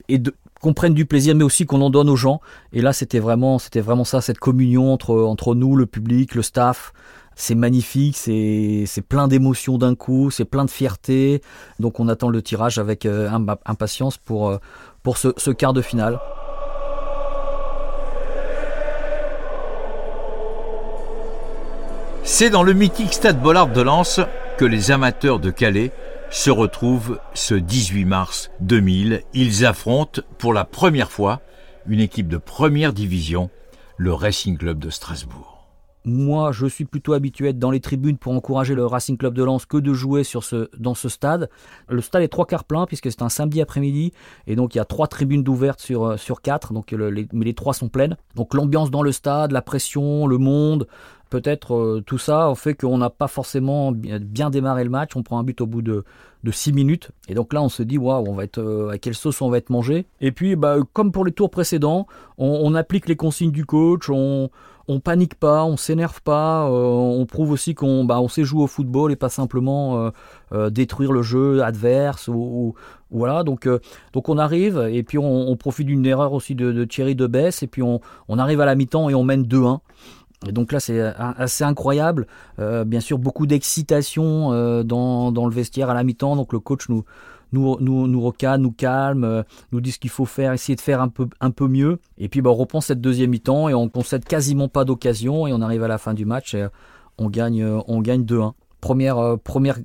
et 0.10 0.22
qu'on 0.62 0.74
prenne 0.74 0.94
du 0.94 1.06
plaisir, 1.06 1.36
mais 1.36 1.44
aussi 1.44 1.66
qu'on 1.66 1.82
en 1.82 1.90
donne 1.90 2.10
aux 2.10 2.16
gens. 2.16 2.40
Et 2.72 2.82
là, 2.82 2.94
c'était 2.94 3.20
vraiment, 3.20 3.60
c'était 3.60 3.82
vraiment 3.82 4.06
ça, 4.06 4.22
cette 4.22 4.40
communion 4.40 4.94
entre, 4.94 5.16
entre 5.22 5.56
nous, 5.56 5.76
le 5.76 5.86
public, 5.86 6.36
le 6.36 6.42
staff. 6.42 6.94
C'est 7.36 7.56
magnifique, 7.56 8.16
c'est, 8.16 8.84
c'est 8.86 9.02
plein 9.02 9.28
d'émotions 9.28 9.78
d'un 9.78 9.96
coup, 9.96 10.30
c'est 10.32 10.46
plein 10.46 10.66
de 10.66 10.70
fierté. 10.70 11.42
Donc, 11.80 12.00
on 12.00 12.08
attend 12.08 12.30
le 12.30 12.42
tirage 12.42 12.78
avec 12.78 13.06
euh, 13.06 13.30
impatience 13.66 14.18
pour, 14.18 14.50
euh, 14.50 14.58
pour 15.02 15.18
ce, 15.18 15.30
ce 15.36 15.52
quart 15.52 15.74
de 15.74 15.82
finale. 15.82 16.20
C'est 22.24 22.50
dans 22.50 22.64
le 22.64 22.72
mythique 22.72 23.14
stade 23.14 23.42
Bollard 23.42 23.68
de 23.68 23.82
Lens 23.82 24.22
que 24.64 24.68
les 24.68 24.92
amateurs 24.92 25.42
de 25.42 25.52
Calais 25.52 25.92
se 26.32 26.50
retrouvent 26.50 27.20
ce 27.34 27.54
18 27.54 28.06
mars 28.06 28.50
2000. 28.62 29.22
Ils 29.34 29.66
affrontent 29.66 30.22
pour 30.38 30.54
la 30.54 30.64
première 30.64 31.12
fois 31.12 31.42
une 31.86 32.00
équipe 32.00 32.30
de 32.30 32.38
première 32.38 32.94
division, 32.94 33.50
le 33.98 34.14
Racing 34.14 34.58
Club 34.58 34.80
de 34.80 34.90
Strasbourg. 34.90 35.68
Moi, 36.06 36.54
je 36.54 36.66
suis 36.66 36.86
plutôt 36.86 37.12
habitué 37.12 37.48
à 37.48 37.50
être 37.50 37.60
dans 37.60 37.72
les 37.72 37.82
tribunes 37.82 38.18
pour 38.18 38.32
encourager 38.32 38.74
le 38.74 38.86
Racing 38.86 39.18
Club 39.18 39.34
de 39.34 39.44
Lens 39.44 39.66
que 39.66 39.76
de 39.76 39.94
jouer 39.94 40.24
sur 40.24 40.46
ce, 40.46 40.70
dans 40.78 40.96
ce 40.96 41.10
stade. 41.10 41.50
Le 41.90 42.00
stade 42.00 42.24
est 42.24 42.30
trois 42.30 42.46
quarts 42.46 42.64
plein 42.64 42.86
puisque 42.86 43.12
c'est 43.12 43.22
un 43.22 43.30
samedi 43.30 43.62
après-midi 43.62 44.14
et 44.48 44.56
donc 44.56 44.76
il 44.76 44.78
y 44.78 44.82
a 44.82 44.86
trois 44.86 45.08
tribunes 45.08 45.44
d'ouvertes 45.44 45.82
sur, 45.82 46.06
euh, 46.06 46.18
sur 46.18 46.42
quatre, 46.42 46.72
donc 46.72 46.92
les, 46.92 47.28
mais 47.34 47.46
les 47.46 47.54
trois 47.54 47.74
sont 47.74 47.90
pleines. 47.90 48.16
Donc 48.36 48.54
l'ambiance 48.54 48.92
dans 48.92 49.02
le 49.02 49.12
stade, 49.12 49.52
la 49.52 49.62
pression, 49.62 50.26
le 50.28 50.38
monde, 50.38 50.88
peut-être 51.34 51.74
euh, 51.74 52.04
tout 52.06 52.20
ça 52.20 52.48
en 52.48 52.54
fait 52.54 52.76
qu'on 52.76 53.00
n'a 53.00 53.10
pas 53.10 53.28
forcément 53.28 53.92
bien, 53.92 54.52
démarré 54.52 54.84
le 54.84 54.92
match. 54.92 55.16
On 55.16 55.24
prend 55.24 55.40
un 55.40 55.44
but 55.44 55.62
au 55.62 55.66
bout 55.66 55.82
de, 55.82 56.04
de 56.44 56.52
6 56.52 56.74
minutes. 56.74 57.10
Et 57.28 57.34
donc 57.34 57.54
là, 57.54 57.64
on 57.64 57.70
se 57.70 57.82
dit, 57.82 57.98
waouh, 57.98 58.24
on 58.30 58.36
va 58.36 58.44
être, 58.44 58.60
euh, 58.60 58.90
à 58.90 59.00
quelle 59.00 59.16
sauce 59.16 59.42
on 59.42 59.50
va 59.50 59.58
être 59.58 59.72
mangé. 59.72 60.06
Et 60.22 60.32
puis, 60.32 60.56
bah, 60.56 60.78
comme 60.94 61.12
pour 61.12 61.26
les 61.26 61.32
tours 61.32 61.50
précédents, 61.50 62.06
on, 62.38 62.76
applique 62.76 63.08
les 63.08 63.16
consignes 63.16 63.52
du 63.52 63.66
coach, 63.66 64.12
on, 64.12 64.52
on 64.88 65.00
panique 65.00 65.34
pas, 65.34 65.66
on 65.66 65.76
s'énerve 65.76 66.22
pas, 66.22 66.70
euh, 66.70 66.72
on 66.72 67.26
prouve 67.26 67.50
aussi 67.50 67.74
qu'on 67.74 68.06
bah, 68.06 68.22
on 68.22 68.28
sait 68.28 68.44
jouer 68.44 68.64
au 68.64 68.68
football 68.68 69.12
et 69.12 69.16
pas 69.16 69.30
simplement 69.30 70.12
détruire 70.70 71.12
le 71.12 71.24
jeu 71.24 71.64
adverse 71.64 72.28
ou, 72.28 72.76
voilà. 73.10 73.44
Donc, 73.44 73.68
donc 74.12 74.30
on 74.30 74.38
arrive 74.38 74.88
et 74.92 75.02
puis 75.02 75.18
on, 75.18 75.56
profite 75.56 75.88
d'une 75.88 76.06
erreur 76.06 76.34
aussi 76.34 76.54
de, 76.54 76.72
de 76.72 76.84
Thierry 76.84 77.16
Debesse 77.16 77.64
et 77.64 77.68
puis 77.68 77.82
on 77.82 78.02
arrive 78.38 78.62
à 78.62 78.66
la 78.66 78.76
mi-temps 78.76 79.10
et 79.10 79.16
on 79.16 79.24
mène 79.24 79.44
2-1. 79.44 79.80
Et 80.48 80.52
donc 80.52 80.72
là, 80.72 80.80
c'est 80.80 81.00
assez 81.00 81.64
incroyable. 81.64 82.28
Euh, 82.60 82.84
bien 82.84 83.00
sûr, 83.00 83.18
beaucoup 83.18 83.46
d'excitation 83.46 84.52
euh, 84.52 84.84
dans, 84.84 85.32
le 85.32 85.54
vestiaire 85.54 85.90
à 85.90 85.94
la 85.94 86.04
mi-temps. 86.04 86.36
Donc 86.36 86.54
le 86.54 86.60
coach 86.60 86.90
nous, 86.90 87.04
nous, 87.52 87.78
nous, 87.80 88.08
nous 88.08 88.22
recadre, 88.22 88.64
nous 88.64 88.72
calme, 88.72 89.24
euh, 89.24 89.44
nous 89.72 89.82
dit 89.82 89.92
ce 89.92 90.00
qu'il 90.00 90.10
faut 90.10 90.26
faire, 90.26 90.54
essayer 90.54 90.76
de 90.76 90.82
faire 90.82 91.02
un 91.02 91.10
peu, 91.10 91.28
un 91.40 91.52
peu 91.52 91.68
mieux. 91.68 92.00
Et 92.18 92.30
puis 92.30 92.42
bah, 92.42 92.50
on 92.50 92.56
reprend 92.56 92.82
cette 92.82 93.02
deuxième 93.02 93.30
mi-temps 93.30 93.70
et 93.70 93.74
on 93.74 93.90
concède 93.90 94.26
quasiment 94.26 94.68
pas 94.68 94.86
d'occasion. 94.86 95.48
Et 95.48 95.54
on 95.54 95.62
arrive 95.62 95.84
à 95.84 95.88
la 95.88 95.98
fin 95.98 96.14
du 96.14 96.26
match 96.26 96.54
et 96.54 96.68
on 97.18 97.30
gagne, 97.30 97.64
on 97.88 98.02
gagne 98.02 98.24
2-1. 98.24 98.54
Première, 98.82 99.38
première 99.44 99.78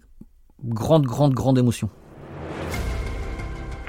grande, 0.65 1.05
grande, 1.05 1.35
grande 1.35 1.59
émotion. 1.59 1.89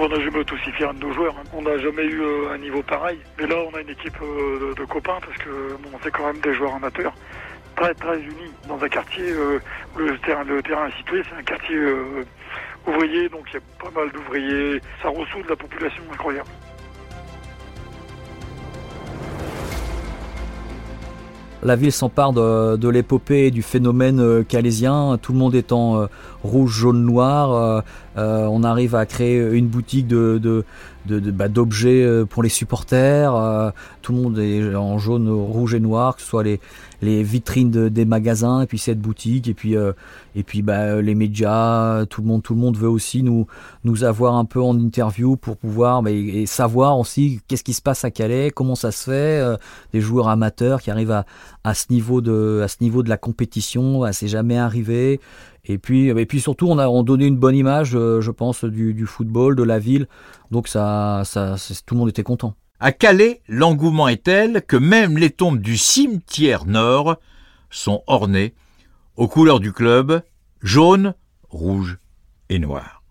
On 0.02 0.08
n'a 0.08 0.16
jamais 0.22 0.46
de 0.46 1.06
nos 1.06 1.12
joueurs. 1.12 1.36
Hein. 1.38 1.44
On 1.52 1.62
n'a 1.62 1.78
jamais 1.78 2.06
eu 2.06 2.22
euh, 2.22 2.54
un 2.54 2.58
niveau 2.58 2.82
pareil. 2.82 3.20
Mais 3.38 3.46
là, 3.48 3.56
on 3.70 3.76
a 3.76 3.82
une 3.82 3.90
équipe 3.90 4.16
euh, 4.22 4.74
de, 4.74 4.86
copains 4.86 5.20
parce 5.20 5.38
que 5.40 5.76
c'est 6.02 6.12
quand 6.12 6.26
même 6.26 6.40
des 6.40 6.54
joueurs 6.54 6.74
amateurs 6.76 7.14
très 7.76 7.94
très 7.94 8.18
unis 8.22 8.54
dans 8.70 8.82
un 8.82 8.88
quartier 8.88 9.30
euh, 9.30 9.60
où 9.96 10.00
le 10.00 10.18
terrain, 10.20 10.46
le 10.46 10.64
terrain 10.64 10.88
est 10.88 10.98
situé. 10.98 11.22
C'est 11.30 11.36
un 11.36 11.44
quartier 11.44 11.78
ouvrier, 12.88 13.28
donc 13.28 13.44
il 13.50 13.56
y 13.56 13.58
a 13.58 13.84
pas 13.84 13.92
mal 13.92 14.10
d'ouvriers. 14.12 14.80
Ça 15.02 15.10
ressoude 15.10 15.50
la 15.50 15.58
population 15.58 16.04
incroyable. 16.14 16.50
La 21.62 21.76
ville 21.76 21.92
s'empare 21.92 22.34
de, 22.34 22.88
l'épopée 22.90 23.52
du 23.52 23.62
phénomène 23.62 24.46
calésien, 24.46 25.18
tout 25.22 25.34
le 25.34 25.40
monde 25.40 25.56
étant 25.56 26.08
rouge, 26.44 26.72
jaune, 26.72 27.04
noir 27.04 27.84
on 28.16 28.64
arrive 28.64 28.96
à 28.96 29.06
créer 29.06 29.40
une 29.52 29.68
boutique 29.68 30.08
de, 30.08 30.38
de, 30.38 30.64
bah, 31.32 31.50
d'objets 31.50 32.24
pour 32.30 32.44
les 32.44 32.50
supporters. 32.50 33.34
tout 34.02 34.14
le 34.14 34.22
monde 34.22 34.40
est 34.40 34.74
en 34.74 34.98
jaune, 35.00 35.30
rouge 35.30 35.74
et 35.74 35.80
noir, 35.80 36.16
que 36.16 36.22
ce 36.22 36.28
soit 36.28 36.44
les, 36.44 36.62
les 37.02 37.24
vitrines 37.24 37.90
des 37.90 38.06
magasins 38.06 38.62
et 38.62 38.66
puis 38.66 38.78
cette 38.78 39.00
boutique 39.00 39.48
et 39.48 39.54
puis 39.54 39.76
euh, 39.76 39.94
et 40.36 40.44
puis 40.44 40.62
bah, 40.62 41.02
les 41.02 41.16
médias 41.16 42.06
tout 42.06 42.22
le 42.22 42.28
monde 42.28 42.44
tout 42.44 42.54
le 42.54 42.60
monde 42.60 42.78
veut 42.78 42.90
aussi 42.90 43.24
nous 43.24 43.48
nous 43.84 44.04
avoir 44.04 44.36
un 44.36 44.46
peu 44.46 44.62
en 44.62 44.78
interview 44.78 45.36
pour 45.38 45.58
pouvoir 45.58 46.02
mais, 46.02 46.16
et 46.16 46.46
savoir 46.46 47.00
aussi 47.00 47.42
qu'est-ce 47.48 47.64
qui 47.64 47.74
se 47.74 47.82
passe 47.82 48.04
à 48.04 48.12
Calais 48.12 48.52
comment 48.52 48.76
ça 48.76 48.92
se 48.92 49.06
fait 49.06 49.40
euh, 49.40 49.58
des 49.94 50.02
joueurs 50.02 50.28
amateurs 50.28 50.82
qui 50.82 50.92
arrivent 50.92 51.12
à, 51.12 51.26
à 51.64 51.74
ce 51.74 51.86
niveau 51.90 52.22
de 52.22 52.62
à 52.64 52.68
ce 52.68 52.78
niveau 52.82 53.04
de 53.04 53.10
la 53.10 53.18
compétition 53.18 54.04
c'est 54.12 54.28
jamais 54.28 54.58
arrivé 54.58 55.20
et 55.66 55.78
puis, 55.78 56.08
et 56.08 56.26
puis 56.26 56.42
surtout, 56.42 56.68
on 56.68 56.80
a 56.80 56.88
on 56.88 57.04
donné 57.04 57.26
une 57.26 57.38
bonne 57.38 57.56
image, 57.56 57.92
euh, 57.94 58.22
je 58.22 58.32
pense, 58.32 58.64
du, 58.66 58.94
du, 58.94 59.06
football, 59.06 59.56
de 59.56 59.64
la 59.64 59.78
ville. 59.78 60.08
Donc 60.52 60.68
ça, 60.68 61.22
ça, 61.26 61.56
tout 61.86 61.94
le 61.96 62.00
monde 62.00 62.10
était 62.10 62.24
content. 62.24 62.56
À 62.82 62.94
Calais, 62.94 63.42
l'engouement 63.50 64.08
est 64.08 64.24
tel 64.24 64.62
que 64.66 64.78
même 64.78 65.18
les 65.18 65.32
tombes 65.32 65.60
du 65.60 65.78
cimetière 65.78 66.66
nord 66.66 67.18
sont 67.70 68.04
ornées 68.08 68.54
aux 69.18 69.28
couleurs 69.28 69.60
du 69.60 69.74
club, 69.74 70.24
jaune, 70.62 71.14
rouge 71.50 71.98
et 72.48 72.58
noir. 72.58 73.04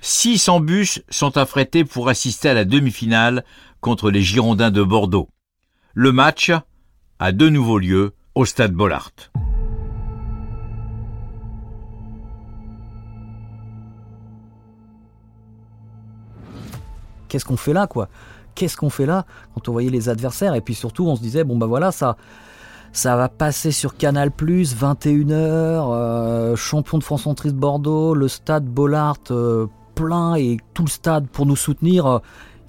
600 0.00 0.58
bus 0.58 1.02
sont 1.08 1.36
affrétés 1.36 1.84
pour 1.84 2.08
assister 2.08 2.48
à 2.48 2.54
la 2.54 2.64
demi-finale 2.64 3.44
contre 3.80 4.10
les 4.10 4.22
Girondins 4.22 4.72
de 4.72 4.82
Bordeaux. 4.82 5.28
Le 5.94 6.10
match 6.10 6.50
a 7.20 7.30
de 7.30 7.48
nouveau 7.48 7.78
lieu 7.78 8.14
au 8.34 8.44
stade 8.44 8.72
Bollard. 8.72 9.12
Qu'est-ce 17.28 17.44
qu'on 17.44 17.56
fait 17.56 17.72
là, 17.72 17.86
quoi? 17.86 18.08
Qu'est-ce 18.54 18.76
qu'on 18.76 18.90
fait 18.90 19.06
là 19.06 19.26
quand 19.54 19.68
on 19.68 19.72
voyait 19.72 19.90
les 19.90 20.08
adversaires? 20.08 20.54
Et 20.54 20.60
puis 20.60 20.74
surtout, 20.74 21.06
on 21.06 21.16
se 21.16 21.22
disait, 21.22 21.44
bon 21.44 21.56
bah 21.56 21.66
voilà, 21.66 21.92
ça, 21.92 22.16
ça 22.92 23.16
va 23.16 23.28
passer 23.28 23.72
sur 23.72 23.96
Canal+, 23.96 24.30
21h, 24.30 25.32
euh, 25.32 26.56
champion 26.56 26.98
de 26.98 27.04
France 27.04 27.22
centriste 27.22 27.56
Bordeaux, 27.56 28.14
le 28.14 28.28
stade 28.28 28.64
Bollard 28.64 29.16
euh, 29.30 29.66
plein 29.94 30.34
et 30.36 30.58
tout 30.74 30.84
le 30.84 30.90
stade 30.90 31.26
pour 31.28 31.46
nous 31.46 31.56
soutenir 31.56 32.20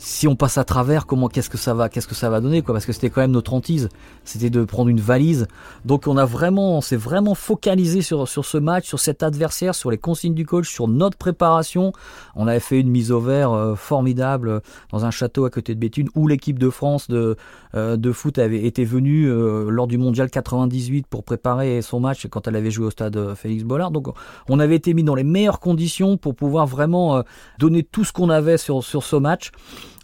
si 0.05 0.27
on 0.27 0.35
passe 0.35 0.57
à 0.57 0.65
travers, 0.65 1.05
comment 1.05 1.29
qu'est-ce 1.29 1.49
que 1.49 1.57
ça 1.57 1.73
va, 1.73 1.87
qu'est-ce 1.87 2.09
que 2.09 2.13
ça 2.13 2.29
va 2.29 2.41
donner 2.41 2.61
quoi 2.61 2.73
Parce 2.73 2.85
que 2.85 2.91
c'était 2.91 3.09
quand 3.09 3.21
même 3.21 3.31
notre 3.31 3.53
hantise, 3.53 3.87
c'était 4.25 4.49
de 4.49 4.65
prendre 4.65 4.89
une 4.89 4.99
valise. 4.99 5.47
Donc 5.85 6.07
on 6.07 6.17
a 6.17 6.25
vraiment, 6.25 6.77
on 6.77 6.81
s'est 6.81 6.97
vraiment 6.97 7.35
focalisé 7.35 8.01
sur 8.01 8.27
sur 8.27 8.43
ce 8.43 8.57
match, 8.57 8.85
sur 8.85 8.99
cet 8.99 9.23
adversaire, 9.23 9.73
sur 9.73 9.89
les 9.91 9.97
consignes 9.97 10.33
du 10.33 10.45
coach, 10.45 10.69
sur 10.69 10.89
notre 10.89 11.15
préparation. 11.15 11.93
On 12.35 12.47
avait 12.47 12.59
fait 12.59 12.81
une 12.81 12.89
mise 12.89 13.13
au 13.13 13.21
vert 13.21 13.53
euh, 13.53 13.75
formidable 13.75 14.49
euh, 14.49 14.59
dans 14.91 15.05
un 15.05 15.09
château 15.09 15.45
à 15.45 15.49
côté 15.49 15.73
de 15.73 15.79
Béthune 15.79 16.09
où 16.15 16.27
l'équipe 16.27 16.59
de 16.59 16.69
France 16.69 17.07
de 17.07 17.37
euh, 17.73 17.95
de 17.95 18.11
foot 18.11 18.39
avait 18.39 18.65
été 18.65 18.83
venue 18.83 19.29
lors 19.69 19.87
du 19.87 19.97
mondial 19.97 20.29
98 20.29 21.07
pour 21.07 21.23
préparer 21.23 21.81
son 21.81 22.01
match 22.01 22.27
quand 22.27 22.45
elle 22.49 22.57
avait 22.57 22.71
joué 22.71 22.87
au 22.87 22.91
stade 22.91 23.35
Félix 23.35 23.63
Bollard. 23.63 23.91
Donc 23.91 24.07
on 24.49 24.59
avait 24.59 24.75
été 24.75 24.93
mis 24.93 25.03
dans 25.03 25.15
les 25.15 25.23
meilleures 25.23 25.61
conditions 25.61 26.17
pour 26.17 26.35
pouvoir 26.35 26.67
vraiment 26.67 27.23
donner 27.57 27.83
tout 27.83 28.03
ce 28.03 28.11
qu'on 28.11 28.29
avait 28.29 28.57
sur 28.57 28.83
sur 28.83 29.03
ce 29.03 29.15
match 29.15 29.51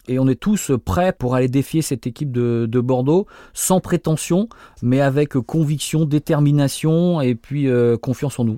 et 0.10 0.18
on 0.18 0.28
est 0.28 0.40
tous 0.40 0.72
prêts 0.84 1.14
pour 1.14 1.36
aller 1.36 1.48
défier 1.48 1.84
cette 1.84 2.08
équipe 2.08 2.32
de, 2.32 2.80
Bordeaux 2.80 3.28
sans 3.54 3.80
prétention, 3.80 4.50
mais 4.82 5.02
avec 5.02 5.34
conviction, 5.34 6.06
détermination 6.06 7.22
et 7.22 7.36
puis 7.36 7.68
euh, 7.68 7.98
confiance 7.98 8.40
en 8.40 8.46
nous. 8.46 8.58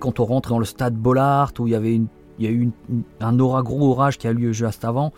Quand 0.00 0.20
on 0.20 0.24
rentre 0.26 0.50
dans 0.50 0.58
le 0.58 0.64
stade 0.64 0.94
Bollard 0.94 1.52
où 1.58 1.66
il 1.66 1.72
y 1.72 2.46
a 2.46 2.50
eu 2.50 2.70
un 3.20 3.32
gros 3.34 3.90
orage 3.90 4.18
qui 4.18 4.28
a 4.28 4.32
eu 4.32 4.34
lieu 4.34 4.52
juste 4.52 4.84
avant, 4.84 5.12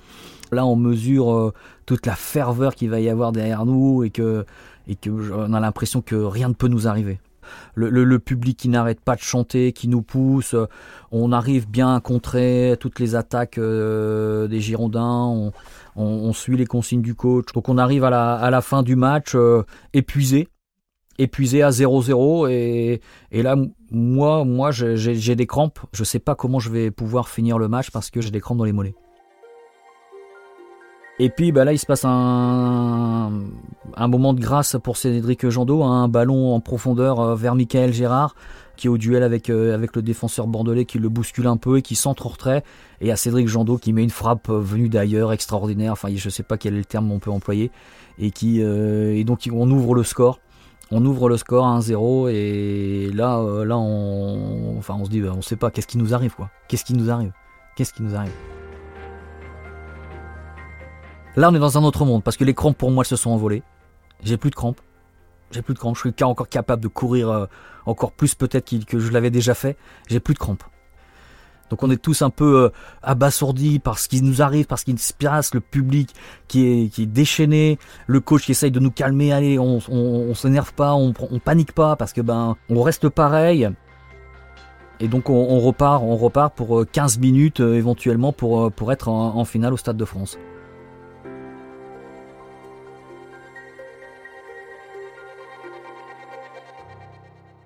là 0.52 0.64
on 0.64 0.76
mesure 0.76 1.34
euh, 1.34 1.52
toute 1.86 2.06
la 2.06 2.14
ferveur 2.14 2.76
qu'il 2.76 2.90
va 2.90 3.00
y 3.00 3.08
avoir 3.08 3.32
derrière 3.32 3.66
nous 3.66 4.04
et 4.04 4.10
que 4.10 4.44
et 4.86 4.96
a 5.06 5.60
l'impression 5.60 6.02
que 6.02 6.14
rien 6.14 6.48
ne 6.48 6.54
peut 6.54 6.68
nous 6.68 6.86
arriver 6.86 7.18
le, 7.74 8.18
public 8.18 8.56
qui 8.56 8.68
n'arrête 8.68 9.00
pas 9.00 9.16
de 9.16 9.20
chanter, 9.20 9.72
qui 9.72 9.88
nous 9.88 10.02
pousse. 10.02 10.54
On 11.10 11.32
arrive 11.32 11.68
bien 11.68 11.94
à 11.94 12.00
contrer 12.00 12.76
toutes 12.80 13.00
les 13.00 13.14
attaques 13.14 13.58
euh, 13.58 14.46
des 14.48 14.60
Girondins. 14.60 15.50
On, 15.96 16.32
suit 16.32 16.56
les 16.56 16.66
consignes 16.66 17.02
du 17.02 17.14
coach. 17.14 17.52
Donc 17.52 17.68
on 17.68 17.78
arrive 17.78 18.04
à 18.04 18.10
la, 18.50 18.60
fin 18.60 18.82
du 18.82 18.96
match 18.96 19.32
euh, 19.34 19.62
épuisé 19.92 20.48
épuisé 21.18 21.62
à 21.62 21.68
0-0 21.68 22.48
et, 22.50 23.00
là 23.42 23.54
moi 23.90 24.44
moi 24.44 24.70
j'ai 24.70 25.36
des 25.36 25.46
crampes 25.46 25.78
je 25.92 26.02
sais 26.02 26.18
pas 26.18 26.34
comment 26.34 26.60
je 26.60 26.70
vais 26.70 26.90
pouvoir 26.90 27.28
finir 27.28 27.58
le 27.58 27.68
match 27.68 27.90
parce 27.90 28.08
que 28.08 28.22
j'ai 28.22 28.30
des 28.30 28.40
crampes 28.40 28.56
dans 28.56 28.64
les 28.64 28.72
mollets 28.72 28.94
et 31.22 31.28
puis 31.28 31.52
bah 31.52 31.66
là, 31.66 31.74
il 31.74 31.78
se 31.78 31.84
passe 31.84 32.06
un, 32.06 33.30
moment 34.08 34.32
de 34.32 34.40
grâce 34.40 34.78
pour 34.82 34.96
Cédric 34.96 35.46
Jandot, 35.50 35.84
un 35.84 36.08
ballon 36.08 36.54
en 36.54 36.60
profondeur 36.60 37.20
euh, 37.20 37.34
vers 37.34 37.54
Michael 37.54 37.92
Gérard, 37.92 38.34
qui 38.78 38.86
est 38.86 38.90
au 38.90 38.96
duel 38.96 39.22
avec, 39.22 39.50
euh, 39.50 39.74
avec 39.74 39.94
le 39.94 40.00
défenseur 40.00 40.46
bordelais, 40.46 40.86
qui 40.86 40.98
le 40.98 41.10
bouscule 41.10 41.46
un 41.46 41.58
peu 41.58 41.76
et 41.76 41.82
qui 41.82 41.94
centre 41.94 42.24
au 42.24 42.30
retrait. 42.30 42.64
Et 43.02 43.12
à 43.12 43.16
Cédric 43.16 43.48
Jandot 43.48 43.76
qui 43.76 43.92
met 43.92 44.02
une 44.02 44.08
frappe 44.08 44.48
euh, 44.48 44.60
venue 44.60 44.88
d'ailleurs, 44.88 45.34
extraordinaire, 45.34 45.92
enfin 45.92 46.08
je 46.14 46.30
sais 46.30 46.42
pas 46.42 46.56
quel 46.56 46.72
est 46.72 46.78
le 46.78 46.86
terme 46.86 47.12
on 47.12 47.18
peut 47.18 47.30
employer. 47.30 47.70
Et, 48.18 48.30
qui, 48.30 48.62
donc 49.24 49.46
on 49.52 49.70
ouvre 49.70 49.94
le 49.94 50.04
score. 50.04 50.40
On 50.90 51.04
ouvre 51.04 51.28
le 51.28 51.36
score 51.36 51.66
à 51.66 51.78
1-0 51.78 52.30
et 52.30 53.10
là, 53.12 53.42
là 53.66 53.76
on, 53.76 54.78
enfin, 54.78 54.96
on 54.98 55.04
se 55.04 55.10
dit, 55.10 55.20
bah, 55.20 55.34
on 55.36 55.42
sait 55.42 55.56
pas, 55.56 55.70
qu'est-ce 55.70 55.86
qui 55.86 55.98
nous 55.98 56.14
arrive 56.14 56.34
quoi? 56.34 56.48
Qu'est-ce 56.66 56.84
qui 56.84 56.94
nous 56.94 57.10
arrive? 57.10 57.32
Qu'est-ce 57.76 57.92
qui 57.92 58.02
nous 58.02 58.14
arrive? 58.14 58.32
Là, 61.36 61.50
on 61.50 61.54
est 61.54 61.60
dans 61.60 61.78
un 61.78 61.84
autre 61.84 62.04
monde 62.04 62.24
parce 62.24 62.36
que 62.36 62.44
les 62.44 62.54
crampes 62.54 62.76
pour 62.76 62.90
moi 62.90 63.04
se 63.04 63.16
sont 63.16 63.30
envolées. 63.30 63.62
J'ai 64.22 64.36
plus 64.36 64.50
de 64.50 64.56
crampes. 64.56 64.80
J'ai 65.52 65.62
plus 65.62 65.74
de 65.74 65.78
crampes. 65.78 65.96
Je 65.96 66.10
suis 66.10 66.24
encore 66.24 66.48
capable 66.48 66.82
de 66.82 66.88
courir 66.88 67.30
euh, 67.30 67.46
encore 67.86 68.12
plus 68.12 68.34
peut-être 68.34 68.74
que 68.84 68.98
je 68.98 69.12
l'avais 69.12 69.30
déjà 69.30 69.54
fait. 69.54 69.76
J'ai 70.08 70.20
plus 70.20 70.34
de 70.34 70.38
crampes. 70.38 70.64
Donc 71.70 71.84
on 71.84 71.90
est 71.90 72.02
tous 72.02 72.22
un 72.22 72.30
peu 72.30 72.64
euh, 72.64 72.68
abasourdis 73.02 73.78
par 73.78 74.00
ce 74.00 74.08
qui 74.08 74.22
nous 74.22 74.42
arrive, 74.42 74.66
par 74.66 74.80
ce 74.80 74.84
qui 74.84 74.98
se 74.98 75.14
le 75.54 75.60
public 75.60 76.12
qui 76.48 76.66
est, 76.66 77.06
déchaîné, 77.06 77.78
le 78.08 78.18
coach 78.18 78.44
qui 78.44 78.50
essaye 78.50 78.72
de 78.72 78.80
nous 78.80 78.90
calmer, 78.90 79.32
allez, 79.32 79.56
on, 79.56 79.78
on, 79.88 80.34
s'énerve 80.34 80.72
pas, 80.74 80.94
on, 80.94 81.14
on 81.30 81.38
panique 81.38 81.72
pas 81.72 81.94
parce 81.94 82.12
que 82.12 82.20
ben 82.20 82.56
on 82.68 82.82
reste 82.82 83.08
pareil. 83.08 83.70
Et 84.98 85.06
donc 85.06 85.30
on, 85.30 85.60
repart, 85.60 86.02
on 86.02 86.16
repart 86.16 86.54
pour 86.56 86.84
15 86.90 87.16
euh, 87.16 87.20
minutes 87.20 87.60
éventuellement 87.60 88.32
pour 88.32 88.90
être 88.90 89.08
en 89.08 89.44
finale 89.44 89.72
au 89.72 89.76
Stade 89.76 89.96
de 89.96 90.04
France. 90.04 90.36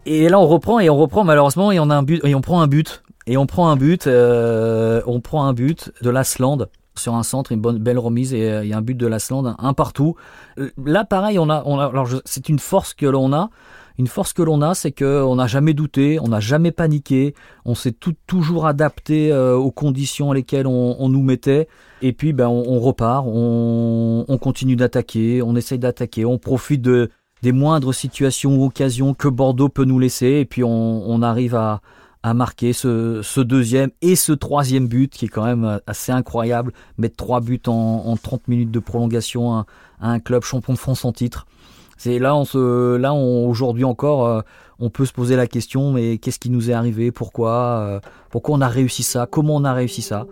Et 0.06 0.28
là, 0.28 0.38
on 0.38 0.46
reprend 0.46 0.80
et 0.80 0.90
on 0.90 0.96
reprend 0.96 1.24
malheureusement 1.24 1.72
et 1.72 1.80
on 1.80 1.88
a 1.90 1.96
un 1.96 2.02
but 2.02 2.22
et 2.24 2.34
on 2.34 2.40
prend 2.40 2.60
un 2.60 2.66
but 2.66 3.02
et 3.26 3.36
on 3.36 3.46
prend 3.46 3.68
un 3.70 3.76
but, 3.76 4.06
euh, 4.06 5.00
on 5.06 5.20
prend 5.20 5.46
un 5.46 5.54
but 5.54 5.92
de 6.02 6.10
l'Asland 6.10 6.68
sur 6.96 7.14
un 7.14 7.22
centre, 7.22 7.52
une 7.52 7.60
bonne 7.60 7.78
belle 7.78 7.98
remise 7.98 8.34
et 8.34 8.50
euh, 8.50 8.64
il 8.64 8.70
y 8.70 8.74
a 8.74 8.76
un 8.76 8.82
but 8.82 8.96
de 8.96 9.06
l'Asland, 9.06 9.56
un, 9.58 9.72
partout. 9.72 10.14
Euh, 10.58 10.70
là, 10.84 11.04
pareil, 11.04 11.38
on 11.38 11.48
a, 11.48 11.62
on 11.64 11.78
a 11.78 11.86
alors 11.86 12.08
c'est 12.24 12.48
une 12.48 12.58
force 12.58 12.92
que 12.92 13.06
l'on 13.06 13.32
a. 13.32 13.50
Une 13.96 14.08
force 14.08 14.32
que 14.32 14.42
l'on 14.42 14.60
a, 14.60 14.74
c'est 14.74 14.90
que 14.90 15.22
on 15.22 15.36
n'a 15.36 15.46
jamais 15.46 15.72
douté, 15.72 16.18
on 16.20 16.26
n'a 16.26 16.40
jamais 16.40 16.72
paniqué, 16.72 17.32
on 17.64 17.76
s'est 17.76 17.92
tout, 17.92 18.14
toujours 18.26 18.66
adapté 18.66 19.32
aux 19.32 19.70
conditions 19.70 20.32
à 20.32 20.34
lesquelles 20.34 20.66
on, 20.66 20.96
on, 20.98 21.08
nous 21.08 21.22
mettait. 21.22 21.68
Et 22.02 22.12
puis, 22.12 22.32
ben, 22.32 22.48
on, 22.48 22.64
on 22.66 22.80
repart, 22.80 23.24
on, 23.24 24.24
on 24.26 24.38
continue 24.38 24.74
d'attaquer, 24.74 25.42
on 25.42 25.54
essaye 25.54 25.78
d'attaquer, 25.78 26.24
on 26.24 26.38
profite 26.38 26.82
de 26.82 27.08
des 27.44 27.52
moindres 27.52 27.94
situations 27.94 28.56
ou 28.56 28.64
occasions 28.64 29.12
que 29.12 29.28
Bordeaux 29.28 29.68
peut 29.68 29.84
nous 29.84 29.98
laisser. 29.98 30.26
Et 30.26 30.44
puis 30.46 30.64
on, 30.64 31.22
arrive 31.22 31.54
à, 31.54 31.82
marquer 32.34 32.72
ce, 32.72 33.40
deuxième 33.40 33.90
et 34.00 34.16
ce 34.16 34.32
troisième 34.32 34.88
but 34.88 35.12
qui 35.12 35.26
est 35.26 35.28
quand 35.28 35.44
même 35.44 35.78
assez 35.86 36.10
incroyable. 36.10 36.72
Mettre 36.96 37.16
trois 37.16 37.42
buts 37.42 37.60
en, 37.66 38.16
30 38.16 38.48
minutes 38.48 38.70
de 38.70 38.78
prolongation 38.78 39.58
à, 39.58 39.66
un 40.00 40.20
club 40.20 40.42
champion 40.42 40.72
de 40.72 40.78
France 40.78 41.04
en 41.04 41.12
titre. 41.12 41.46
C'est 41.98 42.18
là, 42.18 42.42
là, 42.98 43.12
aujourd'hui 43.12 43.84
encore, 43.84 44.26
euh, 44.26 44.40
on 44.80 44.90
peut 44.90 45.04
se 45.04 45.12
poser 45.12 45.36
la 45.36 45.46
question, 45.46 45.92
mais 45.92 46.18
qu'est-ce 46.18 46.40
qui 46.40 46.50
nous 46.50 46.70
est 46.70 46.74
arrivé? 46.74 47.12
Pourquoi 47.12 47.52
euh, 47.52 48.00
Pourquoi 48.30 48.56
on 48.56 48.60
a 48.60 48.68
réussi 48.68 49.02
ça? 49.02 49.26
Comment 49.30 49.56
on 49.56 49.64
a 49.64 49.72
réussi 49.72 50.02
ça? 50.02 50.26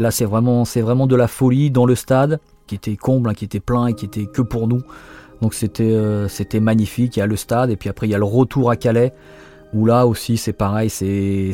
Là, 0.00 0.10
c'est 0.10 0.24
vraiment, 0.24 0.64
c'est 0.64 0.80
vraiment 0.80 1.06
de 1.06 1.14
la 1.14 1.28
folie 1.28 1.70
dans 1.70 1.84
le 1.84 1.94
stade, 1.94 2.40
qui 2.66 2.74
était 2.74 2.96
comble, 2.96 3.28
hein, 3.28 3.34
qui 3.34 3.44
était 3.44 3.60
plein 3.60 3.86
et 3.86 3.94
qui 3.94 4.06
était 4.06 4.24
que 4.24 4.40
pour 4.40 4.66
nous. 4.66 4.80
Donc 5.42 5.52
c'était, 5.52 5.92
euh, 5.92 6.26
c'était 6.26 6.58
magnifique. 6.58 7.16
Il 7.16 7.20
y 7.20 7.22
a 7.22 7.26
le 7.26 7.36
stade 7.36 7.70
et 7.70 7.76
puis 7.76 7.90
après 7.90 8.08
il 8.08 8.10
y 8.10 8.14
a 8.14 8.18
le 8.18 8.24
retour 8.24 8.70
à 8.70 8.76
Calais 8.76 9.12
où 9.72 9.86
là 9.86 10.06
aussi 10.06 10.36
c'est 10.36 10.54
pareil, 10.54 10.90
c'est 10.90 11.52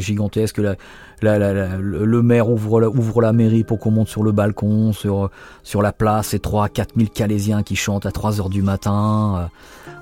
gigantesque. 0.00 0.58
le 0.58 2.22
maire 2.22 2.50
ouvre 2.50 2.80
la, 2.80 2.88
ouvre 2.88 3.20
la 3.20 3.32
mairie 3.32 3.64
pour 3.64 3.78
qu'on 3.78 3.90
monte 3.90 4.08
sur 4.08 4.22
le 4.22 4.32
balcon, 4.32 4.92
sur, 4.92 5.30
sur 5.62 5.82
la 5.82 5.92
place, 5.92 6.28
c'est 6.28 6.40
3 6.40 6.70
4 6.70 6.94
000 6.96 7.10
Calaisiens 7.14 7.62
qui 7.62 7.76
chantent 7.76 8.06
à 8.06 8.12
3 8.12 8.40
heures 8.40 8.50
du 8.50 8.62
matin. 8.62 9.50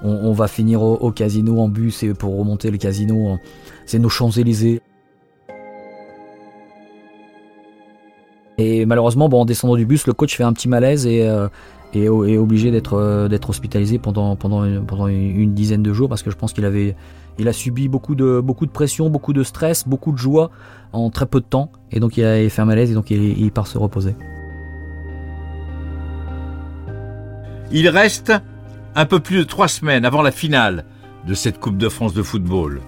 Euh, 0.05 0.09
on, 0.09 0.33
va 0.33 0.49
finir 0.49 0.83
au, 0.83 1.11
casino 1.11 1.61
en 1.61 1.69
bus 1.69 2.03
et 2.05 2.15
pour 2.15 2.39
remonter 2.39 2.71
le 2.71 2.79
casino, 2.79 3.39
c'est 3.87 3.99
nos 3.99 4.09
Champs-Élysées. 4.09 4.81
Malheureusement, 8.87 9.27
en 9.33 9.45
descendant 9.45 9.77
du 9.77 9.87
bus, 9.87 10.07
le 10.07 10.13
coach 10.13 10.37
fait 10.37 10.45
un 10.45 10.53
petit 10.53 10.69
malaise 10.69 11.07
et, 11.07 11.29
euh, 11.29 11.49
est, 11.95 12.09
obligé 12.09 12.71
d'être 12.71 12.95
euh, 12.95 13.29
d'être 13.29 13.51
hospitalisé 13.51 13.99
pendant, 13.99 14.37
une 15.09 15.55
dizaine 15.55 15.83
de 15.83 15.93
jours 15.93 16.09
parce 16.09 16.23
que 16.23 16.31
je 16.31 16.37
pense 16.37 16.53
qu'il 16.53 16.65
avait 16.65 16.97
a 17.45 17.53
subi 17.53 17.89
beaucoup 17.89 18.15
de, 18.15 18.41
beaucoup 18.41 18.67
de 18.67 18.71
pression, 18.71 19.11
beaucoup 19.11 19.33
de 19.33 19.43
stress, 19.43 19.87
beaucoup 19.89 20.13
de 20.13 20.19
joie 20.19 20.51
en 20.93 21.11
très 21.11 21.27
peu 21.27 21.41
de 21.41 21.47
temps. 21.47 21.73
Et 21.91 21.99
donc 21.99 22.17
il 22.17 22.25
a 22.25 22.49
fait 22.49 22.63
un 22.63 22.67
malaise 22.67 22.91
et 22.91 22.95
donc 22.95 23.11
il, 23.11 23.51
part 23.53 23.67
se 23.67 23.79
reposer. 23.79 24.15
Il 27.71 27.89
reste 27.89 28.33
un 28.95 29.07
peu 29.07 29.19
plus 29.19 29.39
de 29.39 29.43
trois 29.45 29.69
semaines 29.69 30.05
avant 30.05 30.23
la 30.23 30.31
finale 30.31 30.85
de 31.27 31.35
cette 31.35 31.59
Coupe 31.59 31.79
de 31.79 31.89
France 31.89 32.15
de 32.15 32.23
football. 32.23 32.81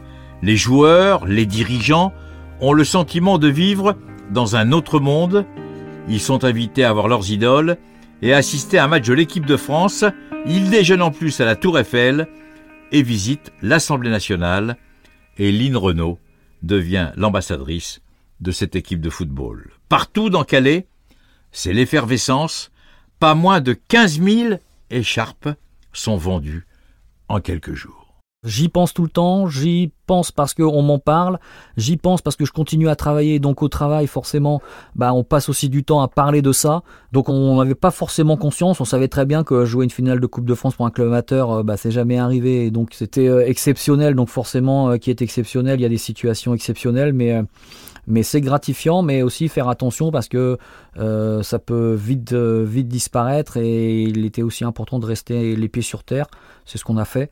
Les 0.42 0.56
joueurs, 0.56 1.26
les 1.26 1.46
dirigeants 1.46 2.12
ont 2.60 2.72
le 2.72 2.84
sentiment 2.84 3.38
de 3.38 3.48
vivre 3.48 3.96
dans 4.30 4.56
un 4.56 4.72
autre 4.72 5.00
monde. 5.00 5.46
Ils 6.08 6.20
sont 6.20 6.44
invités 6.44 6.84
à 6.84 6.92
voir 6.92 7.08
leurs 7.08 7.30
idoles 7.30 7.78
et 8.20 8.34
à 8.34 8.38
assister 8.38 8.78
à 8.78 8.84
un 8.84 8.88
match 8.88 9.06
de 9.06 9.14
l'équipe 9.14 9.46
de 9.46 9.56
France. 9.56 10.04
Ils 10.46 10.70
déjeunent 10.70 11.02
en 11.02 11.10
plus 11.10 11.40
à 11.40 11.44
la 11.44 11.56
Tour 11.56 11.78
Eiffel 11.78 12.28
et 12.92 13.02
visite 13.02 13.52
l'Assemblée 13.62 14.10
nationale 14.10 14.76
et 15.38 15.50
Lynn 15.50 15.76
Renault 15.76 16.18
devient 16.62 17.12
l'ambassadrice 17.16 18.00
de 18.40 18.50
cette 18.50 18.76
équipe 18.76 19.00
de 19.00 19.10
football. 19.10 19.70
Partout 19.88 20.30
dans 20.30 20.44
Calais, 20.44 20.86
c'est 21.52 21.72
l'effervescence. 21.72 22.70
Pas 23.18 23.34
moins 23.34 23.60
de 23.60 23.72
15 23.72 24.20
000 24.20 24.54
écharpes 24.90 25.48
sont 25.92 26.16
vendues 26.16 26.66
en 27.28 27.40
quelques 27.40 27.74
jours. 27.74 28.03
J'y 28.44 28.68
pense 28.68 28.92
tout 28.92 29.02
le 29.02 29.08
temps, 29.08 29.46
j'y 29.46 29.90
pense 30.06 30.30
parce 30.30 30.52
qu'on 30.52 30.82
m'en 30.82 30.98
parle, 30.98 31.38
j'y 31.78 31.96
pense 31.96 32.20
parce 32.20 32.36
que 32.36 32.44
je 32.44 32.52
continue 32.52 32.90
à 32.90 32.94
travailler, 32.94 33.38
donc 33.38 33.62
au 33.62 33.68
travail 33.68 34.06
forcément, 34.06 34.60
bah, 34.94 35.14
on 35.14 35.24
passe 35.24 35.48
aussi 35.48 35.70
du 35.70 35.82
temps 35.82 36.02
à 36.02 36.08
parler 36.08 36.42
de 36.42 36.52
ça, 36.52 36.82
donc 37.12 37.30
on 37.30 37.56
n'avait 37.56 37.74
pas 37.74 37.90
forcément 37.90 38.36
conscience, 38.36 38.82
on 38.82 38.84
savait 38.84 39.08
très 39.08 39.24
bien 39.24 39.44
que 39.44 39.64
jouer 39.64 39.84
une 39.84 39.90
finale 39.90 40.20
de 40.20 40.26
Coupe 40.26 40.44
de 40.44 40.54
France 40.54 40.74
pour 40.74 40.84
un 40.84 40.90
club 40.90 41.08
amateur, 41.08 41.50
euh, 41.50 41.62
bah, 41.62 41.78
c'est 41.78 41.90
jamais 41.90 42.18
arrivé, 42.18 42.70
donc 42.70 42.90
c'était 42.92 43.28
euh, 43.28 43.46
exceptionnel, 43.46 44.14
donc 44.14 44.28
forcément 44.28 44.90
euh, 44.90 44.96
qui 44.98 45.08
est 45.08 45.22
exceptionnel, 45.22 45.80
il 45.80 45.82
y 45.82 45.86
a 45.86 45.90
des 45.90 45.96
situations 45.96 46.52
exceptionnelles, 46.52 47.14
mais 47.14 47.42
mais 48.06 48.22
c'est 48.22 48.42
gratifiant, 48.42 49.00
mais 49.00 49.22
aussi 49.22 49.48
faire 49.48 49.70
attention 49.70 50.10
parce 50.10 50.28
que 50.28 50.58
ça 50.94 51.58
peut 51.58 51.94
vite, 51.94 52.34
vite 52.34 52.86
disparaître 52.86 53.56
et 53.56 54.02
il 54.02 54.26
était 54.26 54.42
aussi 54.42 54.62
important 54.62 54.98
de 54.98 55.06
rester 55.06 55.56
les 55.56 55.68
pieds 55.70 55.80
sur 55.80 56.04
terre. 56.04 56.26
C'est 56.66 56.76
ce 56.76 56.84
qu'on 56.84 56.98
a 56.98 57.06
fait 57.06 57.30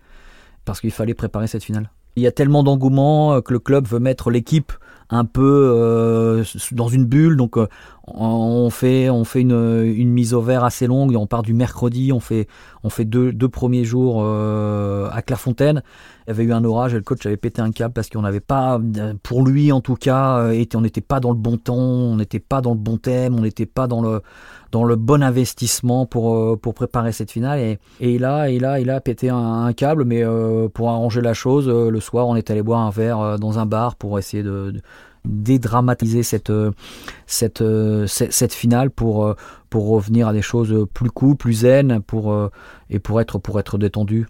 parce 0.64 0.80
qu'il 0.80 0.90
fallait 0.90 1.14
préparer 1.14 1.46
cette 1.46 1.64
finale. 1.64 1.90
Il 2.16 2.22
y 2.22 2.26
a 2.26 2.32
tellement 2.32 2.62
d'engouement 2.62 3.34
euh, 3.34 3.40
que 3.40 3.52
le 3.52 3.58
club 3.58 3.86
veut 3.86 3.98
mettre 3.98 4.30
l'équipe 4.30 4.72
un 5.08 5.24
peu 5.24 5.70
euh, 5.74 6.44
dans 6.72 6.88
une 6.88 7.04
bulle. 7.04 7.36
Donc 7.36 7.56
euh, 7.56 7.68
on 8.06 8.68
fait, 8.70 9.06
une, 9.06 10.10
mise 10.10 10.34
au 10.34 10.42
vert 10.42 10.64
assez 10.64 10.86
longue. 10.86 11.14
On 11.16 11.26
part 11.26 11.42
du 11.42 11.54
mercredi, 11.54 12.12
on 12.12 12.20
fait, 12.20 12.46
deux, 13.04 13.48
premiers 13.48 13.84
jours 13.84 14.24
à 14.24 15.22
Clairefontaine. 15.22 15.82
Il 16.26 16.30
y 16.30 16.32
avait 16.32 16.44
eu 16.44 16.52
un 16.52 16.64
orage 16.64 16.94
et 16.94 16.96
le 16.96 17.02
coach 17.02 17.24
avait 17.26 17.36
pété 17.36 17.60
un 17.60 17.72
câble 17.72 17.92
parce 17.92 18.08
qu'on 18.08 18.22
n'avait 18.22 18.40
pas, 18.40 18.80
pour 19.22 19.44
lui 19.44 19.70
en 19.70 19.80
tout 19.80 19.96
cas, 19.96 20.50
on 20.74 20.80
n'était 20.80 21.00
pas 21.00 21.20
dans 21.20 21.30
le 21.30 21.36
bon 21.36 21.58
temps, 21.58 21.76
on 21.76 22.16
n'était 22.16 22.40
pas 22.40 22.60
dans 22.60 22.72
le 22.72 22.78
bon 22.78 22.96
thème, 22.96 23.34
on 23.34 23.42
n'était 23.42 23.66
pas 23.66 23.86
dans 23.86 24.00
le, 24.00 24.22
dans 24.72 24.84
le 24.84 24.96
bon 24.96 25.22
investissement 25.22 26.06
pour, 26.06 26.34
euh, 26.34 26.58
pour 26.60 26.74
préparer 26.74 27.12
cette 27.12 27.30
finale. 27.30 27.60
Et, 27.60 27.78
et 28.00 28.14
il, 28.14 28.24
a, 28.24 28.50
il, 28.50 28.64
a, 28.64 28.80
il 28.80 28.90
a 28.90 29.00
pété 29.00 29.28
un, 29.28 29.72
câble, 29.74 30.04
mais 30.04 30.24
euh, 30.24 30.68
pour 30.68 30.88
arranger 30.88 31.20
la 31.20 31.34
chose, 31.34 31.68
euh, 31.68 31.90
le 31.90 32.00
soir, 32.00 32.26
on 32.26 32.34
est 32.34 32.50
allé 32.50 32.62
boire 32.62 32.80
un 32.80 32.90
verre 32.90 33.38
dans 33.38 33.58
un 33.58 33.66
bar 33.66 33.94
pour 33.96 34.18
essayer 34.18 34.42
de, 34.42 34.74
dédramatiser 35.24 36.24
cette, 36.24 36.52
cette, 37.26 37.62
cette, 38.06 38.52
finale 38.52 38.90
pour, 38.90 39.36
pour 39.70 39.88
revenir 39.88 40.26
à 40.26 40.32
des 40.32 40.42
choses 40.42 40.86
plus 40.92 41.10
cool, 41.10 41.36
plus 41.36 41.52
zen 41.52 42.00
pour, 42.00 42.34
et 42.90 42.98
pour 42.98 43.20
être, 43.20 43.38
pour 43.38 43.60
être 43.60 43.78
détendu. 43.78 44.26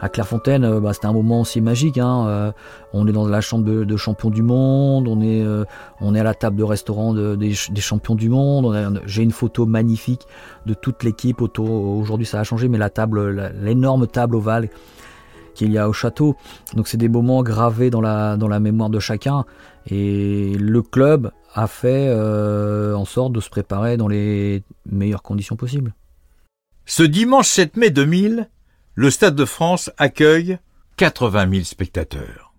À 0.00 0.08
Clairefontaine, 0.08 0.64
euh, 0.64 0.80
bah, 0.80 0.92
c'était 0.92 1.06
un 1.06 1.12
moment 1.12 1.40
aussi 1.40 1.60
magique. 1.60 1.98
Hein, 1.98 2.26
euh, 2.26 2.52
on 2.92 3.06
est 3.06 3.12
dans 3.12 3.26
la 3.26 3.40
chambre 3.40 3.64
de, 3.64 3.96
champions 3.96 4.30
du 4.30 4.42
monde, 4.42 5.08
on 5.08 5.20
est, 5.20 5.42
euh, 5.42 5.64
on 6.00 6.14
est 6.14 6.20
à 6.20 6.24
la 6.24 6.34
table 6.34 6.56
de 6.56 6.64
restaurant 6.64 7.14
des, 7.14 7.54
champions 7.54 8.14
du 8.14 8.28
monde. 8.28 9.02
J'ai 9.06 9.22
une 9.22 9.32
photo 9.32 9.66
magnifique 9.66 10.22
de 10.66 10.74
toute 10.74 11.02
l'équipe 11.02 11.40
autour. 11.40 11.70
Aujourd'hui, 11.70 12.26
ça 12.26 12.40
a 12.40 12.44
changé, 12.44 12.68
mais 12.68 12.78
la 12.78 12.90
table, 12.90 13.52
l'énorme 13.60 14.06
table 14.06 14.36
ovale 14.36 14.68
qu'il 15.54 15.72
y 15.72 15.78
a 15.78 15.88
au 15.88 15.92
château. 15.92 16.36
Donc, 16.74 16.88
c'est 16.88 16.96
des 16.96 17.08
moments 17.08 17.42
gravés 17.42 17.90
dans 17.90 18.00
la, 18.00 18.36
dans 18.36 18.48
la 18.48 18.60
mémoire 18.60 18.90
de 18.90 18.98
chacun. 18.98 19.44
Et 19.86 20.56
le 20.58 20.82
club 20.82 21.30
a 21.54 21.66
fait 21.66 22.12
en 22.12 23.04
sorte 23.04 23.32
de 23.32 23.40
se 23.40 23.50
préparer 23.50 23.96
dans 23.96 24.08
les 24.08 24.62
meilleures 24.90 25.22
conditions 25.22 25.56
possibles. 25.56 25.94
Ce 26.86 27.02
dimanche 27.02 27.48
7 27.48 27.76
mai 27.76 27.90
2000, 27.90 28.48
le 28.94 29.10
Stade 29.10 29.34
de 29.34 29.44
France 29.44 29.90
accueille 29.98 30.58
80 30.96 31.50
000 31.50 31.64
spectateurs. 31.64 32.54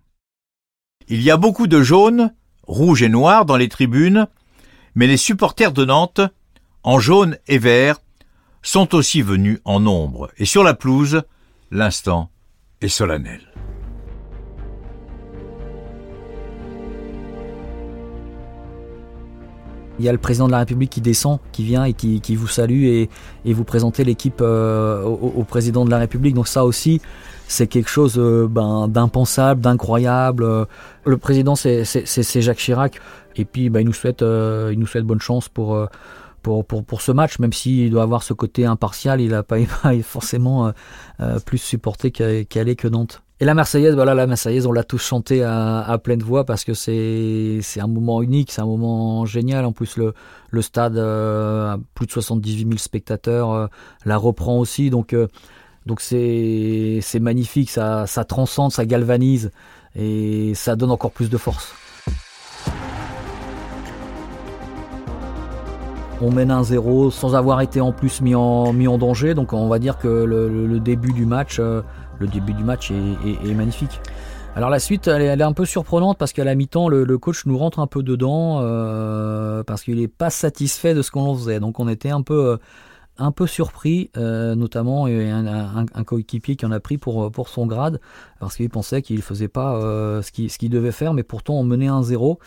Il 1.08 1.22
y 1.22 1.30
a 1.30 1.36
beaucoup 1.36 1.66
de 1.66 1.82
jaunes, 1.82 2.34
rouges 2.64 3.02
et 3.02 3.08
noirs 3.08 3.46
dans 3.46 3.56
les 3.56 3.68
tribunes, 3.68 4.26
mais 4.94 5.06
les 5.06 5.16
supporters 5.16 5.72
de 5.72 5.84
Nantes, 5.84 6.20
en 6.82 6.98
jaune 6.98 7.38
et 7.48 7.58
vert, 7.58 8.00
sont 8.62 8.94
aussi 8.94 9.22
venus 9.22 9.60
en 9.64 9.80
nombre, 9.80 10.30
et 10.36 10.44
sur 10.44 10.62
la 10.62 10.74
pelouse, 10.74 11.22
l'instant 11.70 12.30
est 12.80 12.88
solennel. 12.88 13.55
Il 19.98 20.04
y 20.04 20.08
a 20.08 20.12
le 20.12 20.18
président 20.18 20.46
de 20.46 20.52
la 20.52 20.58
République 20.58 20.90
qui 20.90 21.00
descend, 21.00 21.38
qui 21.52 21.64
vient 21.64 21.84
et 21.84 21.94
qui, 21.94 22.36
vous 22.36 22.48
salue 22.48 22.84
et, 22.84 23.08
vous 23.46 23.64
présentez 23.64 24.04
l'équipe 24.04 24.40
euh, 24.40 25.02
au, 25.02 25.42
président 25.44 25.84
de 25.84 25.90
la 25.90 25.98
République. 25.98 26.34
Donc 26.34 26.48
ça 26.48 26.64
aussi, 26.64 27.00
c'est 27.48 27.66
quelque 27.66 27.88
chose 27.88 28.18
euh, 28.18 28.46
ben, 28.48 28.88
d'impensable, 28.88 29.60
d'incroyable. 29.60 30.44
Euh, 30.44 30.64
le 31.04 31.16
président, 31.16 31.56
c'est 31.56 31.84
Jacques 32.42 32.58
Chirac. 32.58 33.00
Et 33.36 33.44
puis, 33.44 33.70
ben, 33.70 33.80
il, 33.80 33.86
nous 33.86 33.92
souhaite, 33.92 34.22
bonne 34.22 35.20
chance 35.20 35.48
pour... 35.48 35.88
Ce 37.00 37.12
match, 37.12 37.38
même 37.38 37.52
s'il 37.52 37.90
doit 37.90 38.02
avoir 38.02 38.22
ce 38.22 38.32
côté 38.32 38.66
impartial, 38.66 39.20
il 39.20 39.30
n'a 39.30 39.42
pas, 39.42 39.56
forcément 40.02 40.72
plus 41.44 41.58
supporté 41.58 42.10
qu'Aller 42.10 42.76
que 42.76 42.88
Nantes. 42.88 43.22
Et 43.38 43.44
la 43.44 43.52
Marseillaise, 43.52 43.94
voilà, 43.94 44.14
la 44.14 44.26
Marseillaise, 44.26 44.66
on 44.66 44.72
l'a 44.72 44.82
tous 44.82 44.98
chanté 44.98 45.42
à, 45.42 46.00
pleine 46.02 46.22
voix 46.22 46.46
parce 46.46 46.64
que 46.64 46.72
c'est 46.72 47.58
c'est 47.60 47.80
un 47.80 47.86
moment 47.86 48.22
unique, 48.22 48.50
c'est 48.50 48.62
un 48.62 48.66
moment 48.66 49.26
génial. 49.26 49.66
En 49.66 49.72
plus, 49.72 49.98
le, 49.98 50.14
le 50.50 50.62
stade 50.62 50.96
euh, 50.96 51.76
plus 51.94 52.06
de 52.06 52.12
78 52.12 52.66
000 52.66 52.78
spectateurs, 52.78 53.52
euh, 53.52 53.66
la 54.06 54.16
reprend 54.16 54.58
aussi, 54.58 54.88
donc 54.88 55.12
euh, 55.12 55.28
donc 55.84 56.00
c'est 56.00 57.00
c'est 57.02 57.20
magnifique, 57.20 57.70
ça 57.70 58.06
ça 58.06 58.24
transcende, 58.24 58.72
ça 58.72 58.86
galvanise 58.86 59.50
et 59.94 60.54
ça 60.54 60.74
donne 60.74 60.90
encore 60.90 61.10
plus 61.10 61.28
de 61.28 61.36
force. 61.36 61.74
On 66.22 66.32
mène 66.32 66.50
un 66.50 66.62
0 66.62 67.10
sans 67.10 67.34
avoir 67.34 67.60
été 67.60 67.82
en 67.82 67.92
plus 67.92 68.22
mis 68.22 68.34
en, 68.34 68.72
mis 68.72 68.88
en 68.88 68.96
danger, 68.96 69.34
donc 69.34 69.52
on 69.52 69.68
va 69.68 69.78
dire 69.78 69.98
que 69.98 70.08
le, 70.08 70.48
le 70.48 70.80
début 70.80 71.12
du 71.12 71.26
match 71.26 71.60
le 72.18 72.26
début 72.26 72.52
du 72.52 72.64
match 72.64 72.90
est, 72.90 73.54
magnifique. 73.54 74.00
Alors 74.54 74.70
la 74.70 74.78
suite, 74.78 75.06
elle 75.06 75.40
est, 75.40 75.42
un 75.42 75.52
peu 75.52 75.66
surprenante 75.66 76.16
parce 76.18 76.32
qu'à 76.32 76.44
la 76.44 76.54
mi-temps, 76.54 76.88
le, 76.88 77.18
coach 77.18 77.44
nous 77.46 77.58
rentre 77.58 77.78
un 77.78 77.86
peu 77.86 78.02
dedans 78.02 78.60
euh, 78.62 79.62
parce 79.62 79.82
qu'il 79.82 79.96
n'est 79.96 80.08
pas 80.08 80.30
satisfait 80.30 80.94
de 80.94 81.02
ce 81.02 81.10
qu'on 81.10 81.34
faisait. 81.34 81.60
Donc 81.60 81.78
on 81.78 81.88
était 81.88 82.10
un 82.10 82.22
peu, 82.22 82.52
euh, 82.52 82.56
un 83.18 83.32
peu 83.32 83.46
surpris, 83.46 84.10
euh, 84.16 84.54
notamment 84.54 85.06
un, 85.06 86.04
coéquipier 86.04 86.56
qui 86.56 86.64
en 86.64 86.72
a 86.72 86.80
pris 86.80 86.96
pour, 86.96 87.30
pour 87.30 87.48
son 87.48 87.66
grade 87.66 88.00
parce 88.40 88.56
qu'il 88.56 88.70
pensait 88.70 89.02
qu'il 89.02 89.16
ne 89.16 89.22
faisait 89.22 89.48
pas 89.48 89.78
ce 90.22 90.30
qu'il 90.30 90.70
devait 90.70 90.92
faire, 90.92 91.12
mais 91.12 91.22
pourtant 91.22 91.54
on 91.54 91.64
menait 91.64 91.88
1-0. 91.88 92.38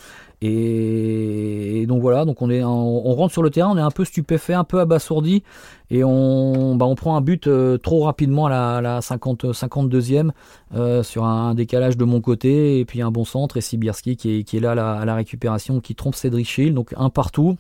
Et, 0.42 1.86
donc 1.88 2.02
voilà, 2.02 2.24
donc 2.24 2.42
on, 2.42 3.14
rentre 3.16 3.34
sur 3.34 3.44
le 3.44 3.50
terrain, 3.50 3.72
on 3.72 3.78
est 3.78 3.82
un 3.82 3.92
peu 3.92 4.06
stupéfait, 4.06 4.54
un 4.54 4.64
peu 4.64 4.80
abasourdi, 4.80 5.44
et 5.90 6.04
on, 6.04 6.76
bah, 6.76 6.88
prend 6.96 7.18
un 7.18 7.22
but 7.22 7.48
euh, 7.48 7.78
trop 7.78 8.04
rapidement 8.04 8.46
à 8.46 8.82
la, 8.82 9.00
52e 9.02 10.32
euh, 10.76 11.04
sur 11.04 11.26
un 11.26 11.54
décalage 11.56 11.98
de 11.98 12.06
mon 12.06 12.22
côté, 12.22 12.80
et 12.80 12.86
puis 12.86 13.02
un 13.02 13.12
bon 13.12 13.26
centre, 13.26 13.58
et 13.58 13.62
Sibirski 13.62 14.16
qui 14.16 14.40
est, 14.40 14.60
là 14.60 14.72
à 14.72 14.76
la, 14.76 14.94
à 14.94 15.06
la 15.06 15.16
récupération, 15.16 15.82
qui 15.82 15.94
trompe 15.94 16.16
Cédric 16.16 16.48
Schill, 16.48 16.74
donc 16.74 16.94
un 16.96 17.10
partout 17.10 17.58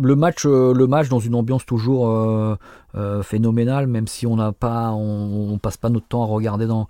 le 0.00 0.16
match, 0.16 0.46
euh, 0.46 0.72
le 0.72 0.86
match 0.86 1.08
dans 1.08 1.18
une 1.18 1.34
ambiance 1.34 1.66
toujours 1.66 2.08
euh, 2.08 2.56
euh, 2.94 3.22
phénoménale, 3.22 3.86
même 3.86 4.06
si 4.06 4.26
on 4.26 4.36
n'a 4.36 4.52
pas, 4.52 4.90
on, 4.92 5.58
passe 5.58 5.76
pas 5.76 5.90
notre 5.90 6.06
temps 6.06 6.22
à 6.22 6.26
regarder 6.26 6.66
dans, 6.66 6.86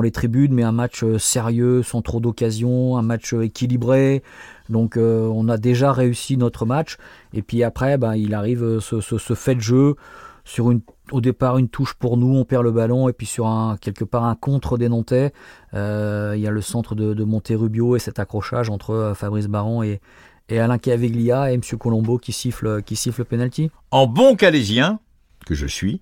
les 0.00 0.10
tribunes, 0.10 0.52
mais 0.52 0.64
un 0.64 0.72
match 0.72 1.04
sérieux, 1.18 1.82
sans 1.82 2.02
trop 2.02 2.20
d'occasions, 2.20 2.96
un 2.96 3.02
match 3.02 3.32
équilibré. 3.32 4.22
Donc 4.68 4.96
on 4.98 5.48
a 5.48 5.56
déjà 5.56 5.92
réussi 5.92 6.36
notre 6.36 6.66
match. 6.66 6.98
Et 7.32 7.42
puis 7.42 7.62
après, 7.62 7.96
ben, 7.96 8.14
il 8.14 8.34
arrive 8.34 8.80
ce, 8.80 9.00
fait 9.34 9.54
de 9.54 9.60
jeu 9.60 9.94
sur 10.44 10.70
une, 10.70 10.80
au 11.12 11.20
départ 11.20 11.58
une 11.58 11.68
touche 11.68 11.94
pour 11.94 12.16
nous, 12.16 12.36
on 12.36 12.44
perd 12.44 12.64
le 12.64 12.72
ballon, 12.72 13.08
et 13.08 13.12
puis 13.12 13.26
sur 13.26 13.46
un 13.46 13.76
quelque 13.76 14.04
part 14.04 14.24
un 14.24 14.34
contre 14.34 14.78
des 14.78 14.88
Nantais, 14.88 15.32
il 15.72 15.78
y 15.78 16.46
a 16.46 16.50
le 16.50 16.60
centre 16.60 16.94
de, 16.94 17.14
de 17.14 17.24
Monterubio 17.24 17.96
et 17.96 17.98
cet 17.98 18.18
accrochage 18.18 18.68
entre 18.68 19.12
Fabrice 19.14 19.46
Baron 19.46 19.82
et 19.82 20.00
et 20.48 20.58
Alain 20.58 20.78
Caviglia 20.78 21.52
et 21.52 21.54
M. 21.54 21.60
Colombo 21.78 22.18
qui 22.18 22.32
siffle, 22.32 22.82
qui 22.82 22.96
siffle 22.96 23.20
le 23.20 23.24
penalty 23.24 23.70
En 23.90 24.06
bon 24.06 24.36
calésien, 24.36 25.00
que 25.46 25.54
je 25.54 25.66
suis, 25.66 26.00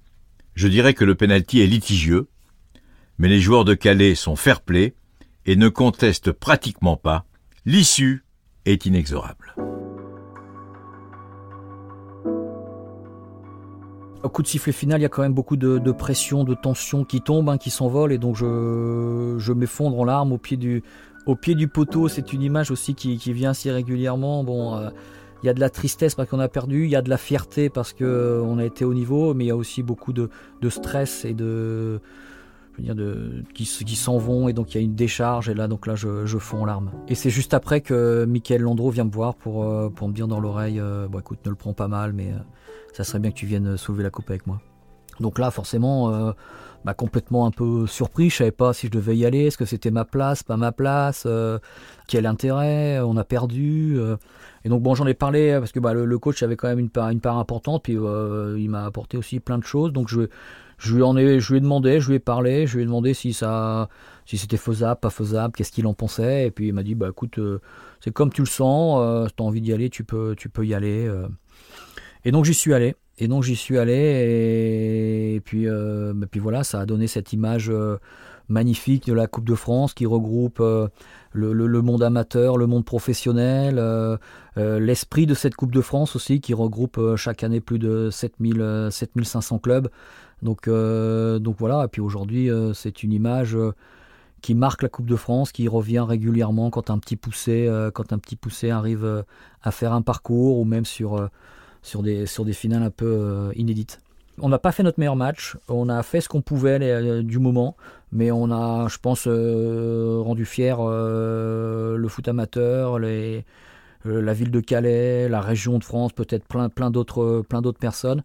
je 0.54 0.68
dirais 0.68 0.94
que 0.94 1.04
le 1.04 1.14
penalty 1.14 1.61
est 1.61 1.66
litigieux, 1.66 2.28
mais 3.18 3.28
les 3.28 3.40
joueurs 3.40 3.64
de 3.64 3.74
Calais 3.74 4.14
sont 4.14 4.37
fair-play 4.37 4.94
et 5.46 5.56
ne 5.56 5.68
contestent 5.68 6.32
pratiquement 6.32 6.96
pas. 6.96 7.24
L'issue 7.64 8.24
est 8.64 8.87
inexorable. 8.87 9.54
Au 14.22 14.28
coup 14.28 14.42
de 14.42 14.48
sifflet 14.48 14.72
final, 14.72 15.00
il 15.00 15.02
y 15.02 15.06
a 15.06 15.09
quand 15.09 15.22
même 15.22 15.35
beaucoup 15.35 15.56
de, 15.56 15.78
pression, 15.92 16.42
de 16.42 16.54
tension 16.54 17.04
qui 17.04 17.20
tombe, 17.20 17.48
hein, 17.48 17.59
qui 17.59 17.70
s'envole, 17.70 18.12
et 18.12 18.18
donc 18.18 18.35
je, 18.35 19.37
je 19.38 19.52
m'effondre 19.52 20.00
en 20.00 20.04
larmes 20.04 20.32
au 20.32 20.38
pied 20.38 20.56
du, 20.56 20.82
au 21.26 21.34
pied 21.34 21.54
du 21.54 21.68
poteau, 21.68 22.08
c'est 22.08 22.32
une 22.32 22.42
image 22.42 22.70
aussi 22.70 22.94
qui, 22.94 23.16
vient 23.32 23.50
assez 23.50 23.70
régulièrement. 23.70 24.44
Bon, 24.44 24.76
euh, 24.76 24.90
il 25.42 25.46
y 25.46 25.48
a 25.48 25.54
de 25.54 25.60
la 25.60 25.70
tristesse 25.70 26.14
parce 26.14 26.28
qu'on 26.28 26.40
a 26.40 26.48
perdu, 26.48 26.84
il 26.84 26.90
y 26.90 26.96
a 26.96 27.02
de 27.02 27.10
la 27.10 27.18
fierté 27.18 27.68
parce 27.68 27.92
qu'on 27.92 28.04
euh, 28.04 28.58
a 28.58 28.64
été 28.64 28.84
au 28.84 28.94
niveau, 28.94 29.34
mais 29.34 29.44
il 29.44 29.48
y 29.48 29.50
a 29.50 29.56
aussi 29.56 29.82
beaucoup 29.82 30.12
de, 30.12 30.30
stress 30.68 31.24
et 31.24 31.34
de, 31.34 32.00
je 32.72 32.78
veux 32.78 32.84
dire 32.84 32.94
de 32.94 33.42
qui, 33.54 33.64
qui 33.64 33.96
s'en 33.96 34.18
vont 34.18 34.48
et 34.48 34.52
donc 34.52 34.74
il 34.74 34.78
y 34.78 34.80
a 34.80 34.84
une 34.84 34.94
décharge 34.94 35.48
et 35.48 35.54
là 35.54 35.68
donc 35.68 35.86
là 35.86 35.94
je, 35.94 36.26
je 36.26 36.38
fonds 36.38 36.62
en 36.62 36.64
larmes. 36.64 36.92
Et 37.08 37.16
c'est 37.16 37.30
juste 37.30 37.54
après 37.54 37.80
que 37.80 38.24
Michael 38.24 38.62
Landreau 38.62 38.90
vient 38.90 39.04
me 39.04 39.10
voir 39.10 39.34
pour, 39.34 39.64
euh, 39.64 39.90
pour 39.90 40.08
me 40.08 40.14
dire 40.14 40.28
dans 40.28 40.40
l'oreille, 40.40 40.80
bon 41.10 41.18
écoute 41.18 41.40
ne 41.44 41.50
le 41.50 41.56
prends 41.56 41.74
pas 41.74 41.88
mal, 41.88 42.12
mais 42.12 42.32
ça 42.92 43.02
serait 43.02 43.18
bien 43.18 43.32
que 43.32 43.36
tu 43.36 43.46
viennes 43.46 43.76
soulever 43.76 44.04
la 44.04 44.10
coupe 44.10 44.30
avec 44.30 44.46
moi. 44.46 44.60
Donc 45.18 45.38
là 45.38 45.50
forcément 45.50 46.32
bah, 46.87 46.94
complètement 46.94 47.46
un 47.46 47.51
peu 47.51 47.88
surpris. 47.88 48.31
Je 48.31 48.37
savais 48.37 48.53
pas 48.53 48.72
si 48.72 48.87
je 48.87 48.92
devais 48.92 49.16
y 49.16 49.27
aller. 49.27 49.46
Est-ce 49.46 49.59
que 49.59 49.64
c'était 49.64 49.90
ma 49.90 50.05
place, 50.05 50.44
pas 50.44 50.57
ma 50.57 50.70
place 50.70 51.25
euh, 51.27 51.59
Quel 52.07 52.27
intérêt 52.27 53.01
On 53.01 53.16
a 53.16 53.25
perdu. 53.25 53.96
Euh. 53.99 54.16
et 54.64 54.68
donc 54.68 54.85
bon, 54.85 54.94
j'en 54.94 55.05
ai 55.09 55.14
parlé 55.14 55.57
parce 55.59 55.72
que 55.72 55.81
bah, 55.81 55.94
le, 55.94 56.18
coach 56.20 56.44
avait 56.44 56.55
quand 56.55 56.68
même 56.68 56.79
une 56.79 56.88
part, 56.88 57.11
une 57.11 57.20
part 57.20 57.38
importante. 57.38 57.83
Puis 57.83 57.99
euh, 57.99 58.57
il 58.57 58.70
m'a 58.70 58.85
apporté 58.85 59.16
aussi 59.16 59.40
plein 59.40 59.59
de 59.59 59.64
choses. 59.64 59.92
Donc 59.92 60.09
je, 60.09 60.29
je 60.79 60.94
lui 60.94 61.03
en 61.03 61.16
ai, 61.16 61.40
je 61.40 61.51
lui 61.51 61.59
ai 61.59 61.61
demandé, 61.61 61.99
je 61.99 62.09
lui 62.09 62.14
ai 62.14 62.20
parlé, 62.20 62.68
je 62.68 62.77
lui 62.77 62.85
ai 62.85 62.87
demandé 62.87 63.14
si 63.14 63.33
ça, 63.33 63.88
si 64.25 64.38
c'était 64.38 64.57
faisable, 64.57 65.01
pas 65.01 65.11
faisable, 65.11 65.55
qu'est-ce 65.57 65.72
qu'il 65.72 65.88
en 65.88 65.94
pensait. 65.94 66.46
Et 66.46 66.51
puis 66.53 66.68
il 66.68 66.72
m'a 66.72 66.85
dit 66.85 66.94
bah 66.94 67.09
écoute, 67.11 67.40
c'est 67.99 68.12
comme 68.12 68.33
tu 68.33 68.42
le 68.42 68.46
sens. 68.46 69.29
si 69.29 69.35
tu 69.35 69.42
as 69.42 69.44
envie 69.44 69.61
d'y 69.61 69.72
aller, 69.72 69.90
tu 69.90 70.05
peux, 70.05 70.37
tu 70.38 70.49
peux 70.49 70.64
y 70.64 70.72
aller. 70.72 71.11
Et 72.25 72.31
donc 72.31 72.44
j'y 72.44 72.55
suis 72.55 72.75
allé. 72.75 72.94
Et 73.18 73.29
donc 73.29 73.44
j'y 73.44 73.57
suis 73.57 73.79
allé 73.79 75.35
et, 75.37 75.40
puis, 75.40 75.68
euh, 75.68 76.12
puis 76.31 76.40
voilà, 76.40 76.64
ça 76.64 76.81
a 76.81 76.87
donné 76.87 77.07
cette 77.07 77.33
image 77.33 77.70
euh, 77.70 77.96
magnifique 78.48 79.07
de 79.07 79.14
la 79.14 79.26
Coupe 79.26 79.46
de 79.46 79.55
France 79.55 79.94
qui 79.94 80.05
regroupe 80.05 80.59
euh, 80.61 80.88
le, 81.33 81.83
monde 81.83 82.02
amateur, 82.02 82.59
le 82.59 82.66
monde 82.66 82.85
professionnel, 82.85 83.81
l'esprit 84.57 85.26
de 85.26 85.35
cette 85.35 85.55
Coupe 85.55 85.72
de 85.72 85.81
France 85.81 86.16
aussi 86.16 86.40
qui 86.40 86.55
regroupe 86.55 87.16
chaque 87.16 87.42
année 87.44 87.61
plus 87.61 87.79
de 87.79 88.09
7000, 88.11 88.88
7500 88.90 89.59
clubs. 89.59 89.88
Donc, 90.42 90.66
donc 90.68 91.57
voilà, 91.59 91.85
et 91.85 91.88
puis 91.88 92.00
aujourd'hui 92.00 92.48
c'est 92.72 93.02
une 93.02 93.12
image 93.12 93.57
qui 94.40 94.55
marque 94.55 94.83
la 94.83 94.88
Coupe 94.88 95.07
de 95.07 95.16
France, 95.16 95.52
qui 95.52 95.68
revient 95.68 96.05
régulièrement 96.09 96.70
quand 96.70 96.88
un 96.88 96.98
petit 96.98 97.16
poussé, 97.16 97.70
quand 97.92 98.14
un 98.14 98.18
petit 98.18 98.37
poussé 98.37 98.70
arrive 98.70 99.24
à 99.62 99.70
faire 99.72 99.92
un 99.92 100.00
parcours 100.00 100.59
ou 100.59 100.64
même 100.64 100.87
sur 100.87 101.29
sur 101.87 102.03
des, 102.03 102.27
sur 102.27 102.44
des 102.44 102.53
finales 102.53 102.83
un 102.83 102.90
peu 102.90 103.07
euh, 103.07 103.53
inédites. 103.55 104.01
On 104.38 104.49
n'a 104.51 104.59
pas 104.59 104.72
fait 104.72 104.83
notre 104.83 104.99
meilleur 104.99 105.16
match, 105.16 105.57
on 105.68 105.88
a 105.88 106.03
fait 106.03 106.20
ce 106.20 106.29
qu'on 106.29 106.42
pouvait 106.42 106.79
euh, 106.83 107.22
du 107.22 107.38
moment, 107.38 107.77
mais 108.12 108.31
on 108.31 108.51
a, 108.51 108.88
je 108.88 108.99
pense, 108.99 109.27
euh, 109.27 110.20
rendu 110.20 110.44
fier 110.44 110.79
le 110.79 112.07
foot 112.09 112.29
amateur, 112.29 112.99
la 112.99 114.33
ville 114.35 114.51
de 114.51 114.61
Calais, 114.61 115.29
la 115.29 115.40
région 115.40 115.79
de 115.79 115.85
France, 115.85 116.12
peut-être 116.12 116.46
plein, 116.46 116.68
plein 116.68 116.90
d'autres, 116.90 117.42
plein 117.49 117.62
d'autres 117.62 117.79
personnes. 117.79 118.22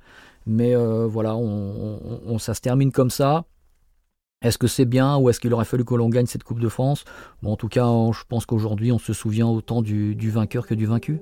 Mais 0.47 0.75
voilà, 0.75 1.35
on, 1.35 2.39
ça 2.39 2.53
se 2.53 2.61
termine 2.61 2.91
comme 2.91 3.11
ça. 3.11 3.45
Est-ce 4.43 4.57
que 4.57 4.67
c'est 4.67 4.85
bien 4.85 5.17
ou 5.17 5.29
est-ce 5.29 5.39
qu'il 5.39 5.53
aurait 5.53 5.65
fallu 5.65 5.85
que 5.85 5.93
l'on 5.93 6.09
gagne 6.09 6.25
cette 6.25 6.43
Coupe 6.43 6.59
de 6.59 6.67
France? 6.67 7.05
En 7.45 7.55
tout 7.55 7.69
cas, 7.69 7.85
je 8.11 8.23
pense 8.27 8.45
qu'aujourd'hui, 8.45 8.91
on 8.91 8.99
se 8.99 9.13
souvient 9.13 9.47
autant 9.47 9.81
du 9.81 10.29
vainqueur 10.29 10.67
que 10.67 10.73
du 10.73 10.87
vaincu. 10.87 11.19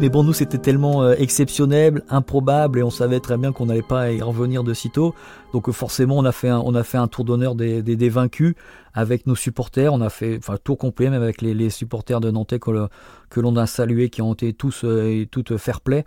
Mais 0.00 0.08
bon, 0.08 0.24
nous, 0.24 0.32
c'était 0.32 0.58
tellement 0.58 1.02
euh, 1.02 1.14
exceptionnel, 1.18 2.02
improbable, 2.08 2.80
et 2.80 2.82
on 2.82 2.90
savait 2.90 3.20
très 3.20 3.36
bien 3.36 3.52
qu'on 3.52 3.66
n'allait 3.66 3.82
pas 3.82 4.10
y 4.10 4.20
revenir 4.20 4.64
de 4.64 4.74
sitôt. 4.74 5.14
Donc 5.52 5.68
euh, 5.68 5.72
forcément, 5.72 6.18
on 6.18 6.24
a 6.24 6.32
fait 6.32 6.48
un, 6.48 7.06
tour 7.06 7.24
d'honneur 7.24 7.54
des, 7.54 8.08
vaincus 8.08 8.54
avec 8.92 9.26
nos 9.26 9.36
supporters. 9.36 9.92
On 9.92 10.00
a 10.00 10.10
fait 10.10 10.36
enfin 10.38 10.56
tour 10.62 10.78
complet, 10.78 11.10
même 11.10 11.22
avec 11.22 11.42
les, 11.42 11.70
supporters 11.70 12.20
de 12.20 12.30
Nantais 12.30 12.58
que, 12.58 13.40
l'on 13.40 13.56
a 13.56 13.66
salués, 13.66 14.10
qui 14.10 14.20
ont 14.20 14.34
été 14.34 14.52
tous 14.52 14.84
euh, 14.84 15.06
et 15.06 15.28
toutes 15.30 15.56
fair 15.58 15.80
play. 15.80 16.04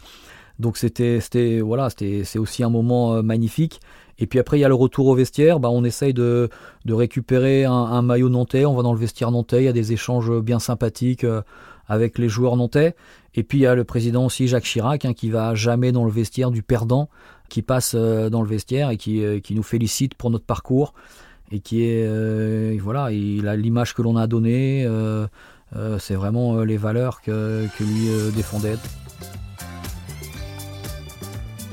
Donc 0.59 0.77
c'était, 0.77 1.19
aussi 2.37 2.63
un 2.63 2.69
moment 2.69 3.23
magnifique. 3.23 3.79
Et 4.19 4.25
puis 4.25 4.39
après, 4.39 4.57
il 4.57 4.61
y 4.61 4.65
a 4.65 4.69
le 4.69 4.75
retour 4.75 5.05
au 5.05 5.15
vestiaire. 5.15 5.59
Bah, 5.59 5.69
on 5.71 5.83
essaye 5.83 6.13
de, 6.13 6.49
récupérer 6.89 7.65
un, 7.65 8.01
maillot 8.01 8.29
nantais. 8.29 8.65
On 8.65 8.73
va 8.73 8.81
dans 8.81 8.93
le 8.93 8.99
vestiaire 8.99 9.29
nantais. 9.31 9.61
Il 9.61 9.65
y 9.65 9.69
a 9.69 9.73
des 9.73 9.93
échanges 9.93 10.31
bien 10.41 10.57
sympathiques 10.57 11.25
avec 11.87 12.17
les 12.17 12.29
joueurs 12.29 12.55
nantais. 12.55 12.95
Et 13.35 13.43
puis 13.43 13.59
il 13.59 13.61
y 13.61 13.67
a 13.67 13.75
le 13.75 13.83
président 13.83 14.25
aussi 14.25 14.47
Jacques 14.47 14.63
Chirac 14.63 15.05
hein, 15.05 15.13
qui 15.13 15.29
va 15.29 15.55
jamais 15.55 15.91
dans 15.91 16.05
le 16.05 16.11
vestiaire 16.11 16.51
du 16.51 16.63
perdant, 16.63 17.09
qui 17.49 17.61
passe 17.61 17.93
euh, 17.95 18.29
dans 18.29 18.41
le 18.41 18.47
vestiaire 18.47 18.89
et 18.89 18.97
qui, 18.97 19.23
euh, 19.23 19.39
qui, 19.39 19.55
nous 19.55 19.63
félicite 19.63 20.15
pour 20.15 20.29
notre 20.31 20.45
parcours 20.45 20.93
et 21.51 21.59
qui 21.59 21.83
est 21.83 22.05
euh, 22.05 22.77
voilà, 22.81 23.11
il 23.11 23.47
a 23.47 23.55
l'image 23.55 23.93
que 23.93 24.01
l'on 24.01 24.17
a 24.17 24.27
donnée. 24.27 24.87
c'est 25.99 26.15
vraiment 26.15 26.61
les 26.63 26.77
valeurs 26.77 27.21
que, 27.21 27.67
que 27.77 27.83
lui 27.83 28.33
défendait. 28.35 28.77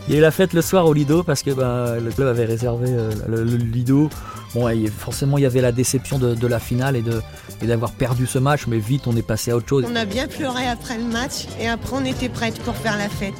Il 0.06 0.12
y 0.12 0.16
a 0.16 0.18
eu 0.18 0.22
la 0.22 0.30
fête 0.30 0.52
le 0.52 0.60
soir 0.60 0.84
au 0.84 0.92
Lido 0.92 1.22
parce 1.22 1.42
que 1.42 1.50
bah, 1.50 1.98
le 1.98 2.10
club 2.10 2.28
avait 2.28 2.44
réservé 2.44 2.94
le, 3.26 3.42
Lido. 3.42 4.10
Bon, 4.54 4.68
forcément, 4.96 5.36
il 5.38 5.42
y 5.42 5.46
avait 5.46 5.60
la 5.60 5.72
déception 5.72 6.18
de, 6.18 6.34
de 6.34 6.46
la 6.46 6.60
finale 6.60 6.96
et 6.96 7.02
de, 7.02 7.20
et 7.60 7.66
d'avoir 7.66 7.92
perdu 7.92 8.26
ce 8.26 8.38
match, 8.38 8.66
mais 8.66 8.78
vite 8.78 9.06
on 9.06 9.16
est 9.16 9.26
passé 9.26 9.50
à 9.50 9.56
autre 9.56 9.68
chose. 9.68 9.84
On 9.90 9.96
a 9.96 10.04
bien 10.04 10.28
pleuré 10.28 10.66
après 10.68 10.96
le 10.96 11.04
match 11.04 11.46
et 11.60 11.68
après 11.68 11.96
on 11.96 12.04
était 12.04 12.28
prête 12.28 12.58
pour 12.60 12.76
faire 12.76 12.96
la 12.96 13.08
fête. 13.08 13.34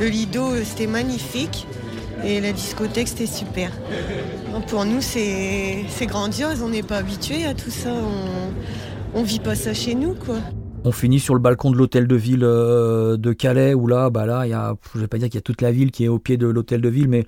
Le 0.00 0.06
Lido 0.06 0.56
c'était 0.64 0.86
magnifique 0.86 1.66
et 2.24 2.40
la 2.40 2.52
discothèque 2.52 3.08
c'était 3.08 3.26
super. 3.26 3.70
Pour 4.68 4.84
nous 4.84 5.00
c'est 5.00 5.84
grandiose, 6.06 6.62
on 6.62 6.70
n'est 6.70 6.82
pas 6.82 6.98
habitué 6.98 7.44
à 7.44 7.54
tout 7.54 7.70
ça, 7.70 7.90
on, 7.92 9.18
on 9.18 9.22
vit 9.22 9.40
pas 9.40 9.54
ça 9.54 9.74
chez 9.74 9.94
nous 9.94 10.14
quoi. 10.14 10.36
On 10.82 10.92
finit 10.92 11.20
sur 11.20 11.34
le 11.34 11.40
balcon 11.40 11.70
de 11.70 11.76
l'hôtel 11.76 12.06
de 12.06 12.16
ville 12.16 12.42
euh, 12.42 13.18
de 13.18 13.34
Calais 13.34 13.74
où 13.74 13.86
là, 13.86 14.08
bah 14.08 14.24
là, 14.24 14.46
il 14.46 14.50
y 14.50 14.54
a, 14.54 14.74
je 14.94 15.00
vais 15.00 15.08
pas 15.08 15.18
dire 15.18 15.28
qu'il 15.28 15.34
y 15.34 15.38
a 15.38 15.42
toute 15.42 15.60
la 15.60 15.72
ville 15.72 15.90
qui 15.90 16.04
est 16.04 16.08
au 16.08 16.18
pied 16.18 16.38
de 16.38 16.46
l'hôtel 16.46 16.80
de 16.80 16.88
ville, 16.88 17.06
mais 17.06 17.26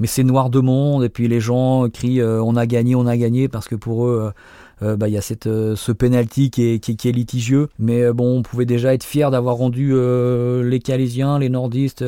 mais 0.00 0.06
c'est 0.06 0.24
noir 0.24 0.50
de 0.50 0.58
monde 0.58 1.04
et 1.04 1.08
puis 1.08 1.28
les 1.28 1.40
gens 1.40 1.88
crient 1.88 2.20
euh, 2.20 2.42
on 2.42 2.56
a 2.56 2.66
gagné, 2.66 2.94
on 2.94 3.06
a 3.06 3.16
gagné 3.16 3.48
parce 3.48 3.68
que 3.68 3.76
pour 3.76 4.06
eux 4.06 4.32
euh, 4.82 4.86
euh, 4.92 4.96
bah, 4.96 5.08
il 5.08 5.14
y 5.14 5.18
a 5.18 5.20
ce 5.20 5.92
penalty 5.92 6.50
qui 6.50 6.62
est, 6.62 7.04
litigieux. 7.04 7.68
Mais 7.78 8.10
bon, 8.14 8.38
on 8.38 8.42
pouvait 8.42 8.64
déjà 8.64 8.94
être 8.94 9.04
fier 9.04 9.30
d'avoir 9.30 9.56
rendu 9.56 9.92
les 9.92 10.78
Calaisiens, 10.78 11.38
les 11.38 11.50
Nordistes, 11.50 12.02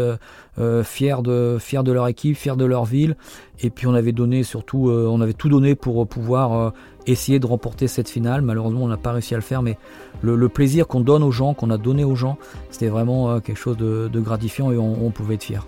fiers, 0.82 1.22
de, 1.22 1.92
leur 1.92 2.08
équipe, 2.08 2.34
fiers 2.34 2.56
de 2.56 2.64
leur 2.64 2.86
ville. 2.86 3.14
Et 3.60 3.68
puis 3.68 3.86
on 3.86 3.92
avait 3.92 4.12
donné 4.12 4.42
surtout, 4.42 4.88
on 4.90 5.20
avait 5.20 5.34
tout 5.34 5.50
donné 5.50 5.74
pour 5.74 6.08
pouvoir 6.08 6.72
essayer 7.06 7.38
de 7.38 7.46
remporter 7.46 7.88
cette 7.88 8.08
finale. 8.08 8.40
Malheureusement, 8.40 8.84
on 8.84 8.88
n'a 8.88 8.96
pas 8.96 9.12
réussi 9.12 9.34
à 9.34 9.36
le 9.36 9.42
faire, 9.42 9.60
mais 9.60 9.76
le, 10.22 10.48
plaisir 10.48 10.88
qu'on 10.88 11.00
donne 11.00 11.22
aux 11.22 11.30
gens, 11.30 11.52
qu'on 11.52 11.68
a 11.68 11.76
donné 11.76 12.04
aux 12.04 12.16
gens, 12.16 12.38
c'était 12.70 12.88
vraiment 12.88 13.38
quelque 13.40 13.58
chose 13.58 13.76
de, 13.76 14.08
gratifiant 14.14 14.72
et 14.72 14.78
on, 14.78 15.04
on 15.04 15.10
pouvait 15.10 15.34
être 15.34 15.44
fiers. 15.44 15.58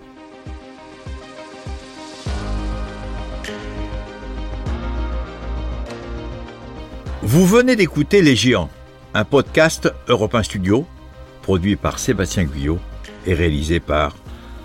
Vous 7.27 7.47
venez 7.47 7.75
d'écouter 7.75 8.21
Les 8.21 8.37
Géants, 8.37 8.69
un 9.15 9.25
podcast 9.25 9.91
Europe 10.09 10.35
1 10.35 10.43
Studio, 10.43 10.87
produit 11.41 11.75
par 11.75 11.99
Sébastien 11.99 12.45
Guyot 12.45 12.79
et 13.25 13.33
réalisé 13.33 13.81
par 13.81 14.15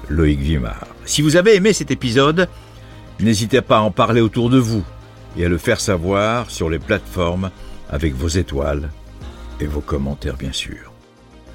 Loïc 0.09 0.41
Vimard. 0.41 0.87
Si 1.05 1.21
vous 1.21 1.37
avez 1.37 1.55
aimé 1.55 1.71
cet 1.71 1.89
épisode, 1.89 2.49
n'hésitez 3.21 3.61
pas 3.61 3.77
à 3.77 3.81
en 3.81 3.91
parler 3.91 4.19
autour 4.19 4.49
de 4.49 4.57
vous 4.57 4.83
et 5.37 5.45
à 5.45 5.49
le 5.49 5.57
faire 5.57 5.79
savoir 5.79 6.51
sur 6.51 6.69
les 6.69 6.79
plateformes 6.79 7.49
avec 7.89 8.13
vos 8.13 8.27
étoiles 8.27 8.89
et 9.61 9.65
vos 9.65 9.79
commentaires 9.79 10.35
bien 10.35 10.51
sûr. 10.51 10.91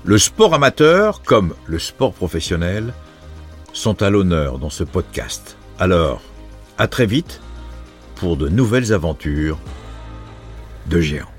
Le 0.04 0.16
sport 0.16 0.54
amateur, 0.54 1.20
comme 1.20 1.52
le 1.66 1.78
sport 1.78 2.14
professionnel, 2.14 2.94
sont 3.74 4.02
à 4.02 4.08
l'honneur 4.08 4.58
dans 4.58 4.70
ce 4.70 4.84
podcast. 4.84 5.58
Alors, 5.78 6.22
à 6.78 6.88
très 6.88 7.04
vite 7.04 7.42
pour 8.14 8.38
de 8.38 8.48
nouvelles 8.48 8.94
aventures 8.94 9.58
de 10.86 11.00
géants. 11.00 11.33